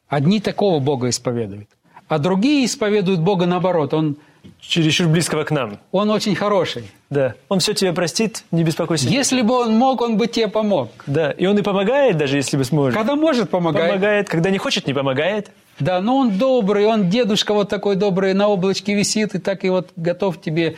Одни 0.07 0.39
такого 0.39 0.79
Бога 0.79 1.09
исповедуют. 1.09 1.67
А 2.07 2.19
другие 2.19 2.63
исповедуют 2.63 3.21
Бога 3.21 3.47
наоборот. 3.47 3.91
Он 3.95 4.17
чересчур 4.59 5.07
близкого 5.07 5.43
к 5.43 5.49
нам. 5.49 5.79
Он 5.91 6.11
очень 6.11 6.35
хороший. 6.35 6.83
Да. 7.09 7.33
Он 7.49 7.57
все 7.57 7.73
тебе 7.73 7.91
простит, 7.91 8.43
не 8.51 8.63
беспокойся. 8.63 9.09
Если 9.09 9.41
бы 9.41 9.55
он 9.55 9.75
мог, 9.75 10.01
он 10.01 10.17
бы 10.17 10.27
тебе 10.27 10.47
помог. 10.47 10.91
Да. 11.07 11.31
И 11.31 11.47
он 11.47 11.57
и 11.57 11.63
помогает, 11.63 12.17
даже 12.17 12.37
если 12.37 12.55
бы 12.55 12.65
сможет. 12.65 12.95
Когда 12.95 13.15
может, 13.15 13.49
помогает. 13.49 13.89
Помогает. 13.89 14.29
Когда 14.29 14.51
не 14.51 14.59
хочет, 14.59 14.85
не 14.85 14.93
помогает. 14.93 15.49
Да, 15.79 16.01
но 16.01 16.17
он 16.17 16.37
добрый, 16.37 16.85
он 16.85 17.09
дедушка 17.09 17.55
вот 17.55 17.67
такой 17.67 17.95
добрый, 17.95 18.35
на 18.35 18.47
облачке 18.47 18.93
висит 18.93 19.33
и 19.33 19.39
так 19.39 19.65
и 19.65 19.69
вот 19.69 19.89
готов 19.95 20.39
тебе. 20.39 20.75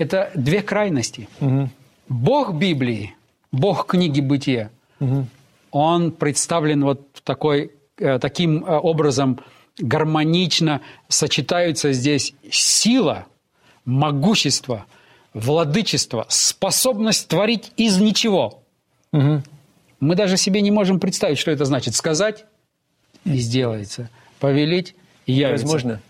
Это 0.00 0.30
две 0.34 0.62
крайности. 0.62 1.28
Угу. 1.40 1.68
Бог 2.08 2.54
Библии, 2.54 3.14
Бог 3.52 3.86
книги 3.86 4.22
Бытия, 4.22 4.70
угу. 4.98 5.26
он 5.70 6.10
представлен 6.10 6.82
вот 6.82 7.22
такой, 7.22 7.72
э, 7.98 8.18
таким 8.18 8.64
э, 8.64 8.78
образом 8.78 9.40
гармонично 9.78 10.80
сочетаются 11.08 11.92
здесь 11.92 12.32
сила, 12.50 13.26
могущество, 13.84 14.86
владычество, 15.34 16.24
способность 16.30 17.28
творить 17.28 17.70
из 17.76 18.00
ничего. 18.00 18.62
Угу. 19.12 19.42
Мы 20.00 20.14
даже 20.16 20.38
себе 20.38 20.62
не 20.62 20.70
можем 20.70 20.98
представить, 20.98 21.36
что 21.36 21.50
это 21.50 21.66
значит. 21.66 21.94
Сказать 21.94 22.46
и 23.26 23.36
сделается 23.36 24.08
повелить 24.38 24.94
и 25.26 25.34
явится. 25.34 25.66
Возможно. 25.66 26.00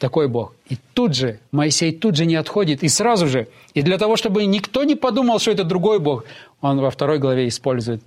Такой 0.00 0.26
Бог. 0.26 0.54
И 0.68 0.76
тут 0.94 1.14
же, 1.14 1.38
Моисей 1.52 1.92
тут 1.92 2.16
же 2.16 2.26
не 2.26 2.34
отходит, 2.34 2.82
и 2.82 2.88
сразу 2.88 3.28
же, 3.28 3.46
и 3.74 3.82
для 3.82 3.98
того, 3.98 4.16
чтобы 4.16 4.44
никто 4.46 4.82
не 4.82 4.96
подумал, 4.96 5.38
что 5.38 5.52
это 5.52 5.62
другой 5.62 6.00
Бог, 6.00 6.24
он 6.60 6.80
во 6.80 6.90
второй 6.90 7.18
главе 7.18 7.46
использует 7.46 8.02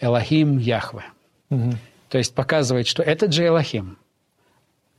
Элохим 0.00 0.58
Яхве. 0.58 1.04
Угу. 1.50 1.72
То 2.08 2.18
есть 2.18 2.34
показывает, 2.34 2.86
что 2.86 3.02
этот 3.02 3.32
же 3.32 3.46
Элохим, 3.46 3.96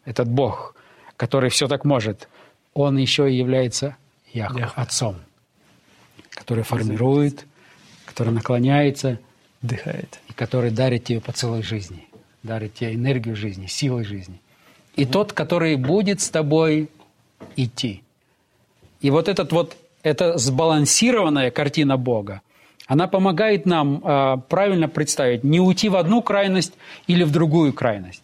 этот 0.05 0.27
Бог, 0.27 0.75
который 1.17 1.49
все 1.49 1.67
так 1.67 1.85
может, 1.85 2.27
он 2.73 2.97
еще 2.97 3.29
и 3.29 3.35
является 3.35 3.97
Яхве, 4.33 4.61
Яхве. 4.61 4.81
Отцом, 4.81 5.17
который 6.29 6.63
формирует, 6.63 7.45
который 8.05 8.33
наклоняется, 8.33 9.19
дыхает, 9.61 10.19
и 10.29 10.33
который 10.33 10.71
дарит 10.71 11.03
тебе 11.03 11.19
поцелуй 11.19 11.61
жизни 11.61 12.07
дарит 12.45 12.75
тебе 12.75 12.93
энергию 12.93 13.35
жизни, 13.35 13.65
силы 13.65 14.03
жизни. 14.03 14.39
И 14.95 15.05
тот, 15.05 15.33
который 15.33 15.75
будет 15.75 16.21
с 16.21 16.29
тобой 16.29 16.89
идти. 17.55 18.01
И 19.01 19.09
вот 19.09 19.27
этот 19.27 19.51
вот, 19.51 19.75
эта 20.03 20.37
сбалансированная 20.37 21.51
картина 21.51 21.97
Бога, 21.97 22.41
она 22.87 23.07
помогает 23.07 23.65
нам 23.65 24.01
э, 24.03 24.37
правильно 24.47 24.87
представить, 24.87 25.43
не 25.43 25.59
уйти 25.59 25.89
в 25.89 25.95
одну 25.95 26.21
крайность 26.21 26.73
или 27.07 27.23
в 27.23 27.31
другую 27.31 27.73
крайность, 27.73 28.23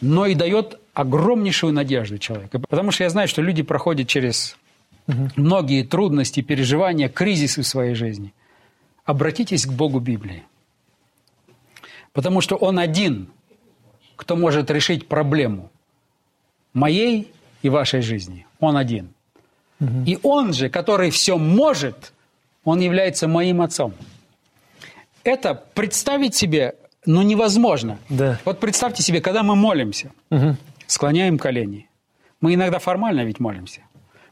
но 0.00 0.26
и 0.26 0.34
дает 0.34 0.78
огромнейшую 0.94 1.72
надежду 1.72 2.18
человеку. 2.18 2.60
Потому 2.60 2.92
что 2.92 3.04
я 3.04 3.10
знаю, 3.10 3.28
что 3.28 3.42
люди 3.42 3.62
проходят 3.62 4.08
через 4.08 4.56
угу. 5.06 5.28
многие 5.36 5.82
трудности, 5.82 6.40
переживания, 6.40 7.08
кризисы 7.08 7.62
в 7.62 7.66
своей 7.66 7.94
жизни. 7.94 8.32
Обратитесь 9.04 9.66
к 9.66 9.72
Богу 9.72 10.00
Библии. 10.00 10.44
Потому 12.12 12.40
что 12.40 12.56
Он 12.56 12.78
один 12.78 13.28
кто 14.16 14.34
может 14.34 14.70
решить 14.70 15.06
проблему 15.06 15.70
моей 16.76 17.32
и 17.62 17.68
вашей 17.68 18.02
жизни. 18.02 18.46
Он 18.60 18.76
один. 18.76 19.08
Угу. 19.80 20.04
И 20.06 20.18
он 20.22 20.52
же, 20.52 20.68
который 20.68 21.10
все 21.10 21.38
может, 21.38 22.12
он 22.64 22.80
является 22.80 23.26
моим 23.28 23.60
отцом. 23.62 23.94
Это 25.24 25.54
представить 25.74 26.34
себе, 26.34 26.74
ну, 27.04 27.22
невозможно. 27.22 27.98
Да. 28.08 28.38
Вот 28.44 28.60
представьте 28.60 29.02
себе, 29.02 29.20
когда 29.20 29.42
мы 29.42 29.56
молимся, 29.56 30.12
угу. 30.30 30.56
склоняем 30.86 31.38
колени. 31.38 31.88
Мы 32.40 32.54
иногда 32.54 32.78
формально 32.78 33.24
ведь 33.24 33.40
молимся. 33.40 33.80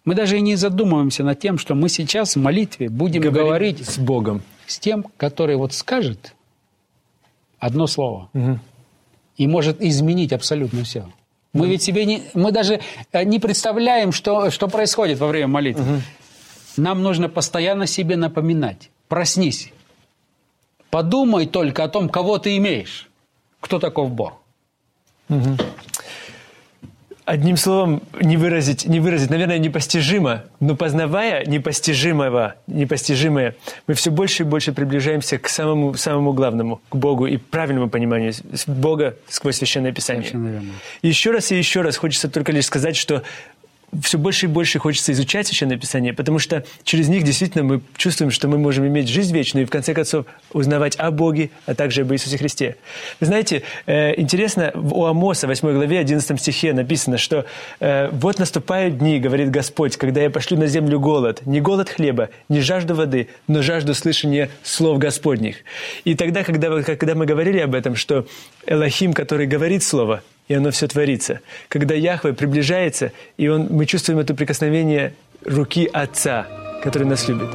Мы 0.04 0.14
даже 0.14 0.36
и 0.36 0.42
не 0.42 0.56
задумываемся 0.56 1.24
над 1.24 1.40
тем, 1.40 1.56
что 1.56 1.74
мы 1.74 1.88
сейчас 1.88 2.36
в 2.36 2.38
молитве 2.38 2.90
будем 2.90 3.22
говорить, 3.22 3.78
говорить 3.78 3.88
с 3.88 3.98
Богом. 3.98 4.42
С 4.66 4.78
тем, 4.78 5.06
который 5.16 5.56
вот 5.56 5.72
скажет 5.72 6.34
одно 7.58 7.86
слово. 7.86 8.28
Угу 8.34 8.58
и 9.36 9.46
может 9.46 9.82
изменить 9.82 10.32
абсолютно 10.32 10.84
все. 10.84 11.06
Мы 11.54 11.68
ведь 11.68 11.82
себе 11.82 12.04
не, 12.04 12.22
мы 12.34 12.50
даже 12.52 12.80
э, 13.12 13.24
не 13.24 13.38
представляем, 13.38 14.12
что, 14.12 14.50
что 14.50 14.68
происходит 14.68 15.18
во 15.20 15.28
время 15.28 15.46
молитвы. 15.46 15.82
Угу. 15.82 16.02
Нам 16.78 17.02
нужно 17.02 17.28
постоянно 17.28 17.86
себе 17.86 18.16
напоминать. 18.16 18.90
Проснись. 19.08 19.72
Подумай 20.90 21.46
только 21.46 21.84
о 21.84 21.88
том, 21.88 22.08
кого 22.08 22.38
ты 22.38 22.56
имеешь. 22.56 23.08
Кто 23.60 23.78
таков 23.78 24.10
Бог. 24.10 24.34
Угу. 25.28 25.56
Одним 27.24 27.56
словом, 27.56 28.02
не 28.20 28.36
выразить, 28.36 28.84
не 28.84 29.00
выразить, 29.00 29.30
наверное, 29.30 29.56
непостижимо, 29.56 30.44
но 30.60 30.76
познавая 30.76 31.46
непостижимого, 31.46 32.56
непостижимое, 32.66 33.56
мы 33.86 33.94
все 33.94 34.10
больше 34.10 34.42
и 34.42 34.46
больше 34.46 34.72
приближаемся 34.72 35.38
к 35.38 35.48
самому, 35.48 35.94
самому 35.94 36.34
главному, 36.34 36.82
к 36.90 36.96
Богу 36.96 37.26
и 37.26 37.38
правильному 37.38 37.88
пониманию 37.88 38.34
Бога 38.66 39.16
сквозь 39.28 39.56
Священное 39.56 39.92
Писание. 39.92 40.62
Еще 41.00 41.30
раз 41.30 41.50
и 41.50 41.56
еще 41.56 41.80
раз 41.80 41.96
хочется 41.96 42.28
только 42.28 42.52
лишь 42.52 42.66
сказать, 42.66 42.94
что 42.94 43.22
все 44.02 44.18
больше 44.18 44.46
и 44.46 44.48
больше 44.48 44.78
хочется 44.78 45.12
изучать 45.12 45.46
Священное 45.46 45.76
Писание, 45.76 46.12
потому 46.12 46.38
что 46.38 46.64
через 46.82 47.08
них 47.08 47.22
действительно 47.22 47.64
мы 47.64 47.80
чувствуем, 47.96 48.30
что 48.30 48.48
мы 48.48 48.58
можем 48.58 48.86
иметь 48.86 49.08
жизнь 49.08 49.34
вечную 49.34 49.64
и, 49.64 49.66
в 49.66 49.70
конце 49.70 49.94
концов, 49.94 50.26
узнавать 50.52 50.96
о 50.96 51.10
Боге, 51.10 51.50
а 51.66 51.74
также 51.74 52.02
об 52.02 52.12
Иисусе 52.12 52.38
Христе. 52.38 52.76
Вы 53.20 53.26
знаете, 53.26 53.62
э, 53.86 54.20
интересно, 54.20 54.72
у 54.74 55.04
Амоса, 55.04 55.46
8 55.46 55.72
главе, 55.72 55.98
11 55.98 56.40
стихе 56.40 56.72
написано, 56.72 57.18
что 57.18 57.46
э, 57.80 58.08
«Вот 58.12 58.38
наступают 58.38 58.98
дни, 58.98 59.18
говорит 59.18 59.50
Господь, 59.50 59.96
когда 59.96 60.22
я 60.22 60.30
пошлю 60.30 60.58
на 60.58 60.66
землю 60.66 61.00
голод, 61.00 61.46
не 61.46 61.60
голод 61.60 61.88
хлеба, 61.88 62.30
не 62.48 62.60
жажду 62.60 62.94
воды, 62.94 63.28
но 63.48 63.62
жажду 63.62 63.94
слышания 63.94 64.50
слов 64.62 64.98
Господних». 64.98 65.56
И 66.04 66.14
тогда, 66.14 66.44
когда, 66.44 66.82
когда 66.82 67.14
мы 67.14 67.26
говорили 67.26 67.58
об 67.58 67.74
этом, 67.74 67.96
что 67.96 68.26
Элохим, 68.66 69.12
который 69.12 69.46
говорит 69.46 69.82
Слово, 69.82 70.22
и 70.48 70.54
оно 70.54 70.70
все 70.70 70.86
творится. 70.88 71.40
Когда 71.68 71.94
Яхве 71.94 72.32
приближается, 72.32 73.12
и 73.36 73.48
он, 73.48 73.68
мы 73.70 73.86
чувствуем 73.86 74.20
это 74.20 74.34
прикосновение 74.34 75.14
руки 75.44 75.88
Отца, 75.92 76.46
который 76.82 77.06
нас 77.06 77.28
любит. 77.28 77.50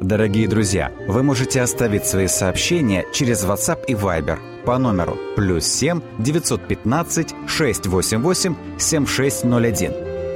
Дорогие 0.00 0.48
друзья, 0.48 0.90
вы 1.06 1.22
можете 1.22 1.60
оставить 1.60 2.06
свои 2.06 2.28
сообщения 2.28 3.04
через 3.12 3.44
WhatsApp 3.44 3.84
и 3.88 3.92
Viber 3.92 4.38
по 4.64 4.78
номеру 4.78 5.18
плюс 5.36 5.66
7 5.66 6.00
915 6.18 7.34
688 7.46 8.54
7601 8.78 10.07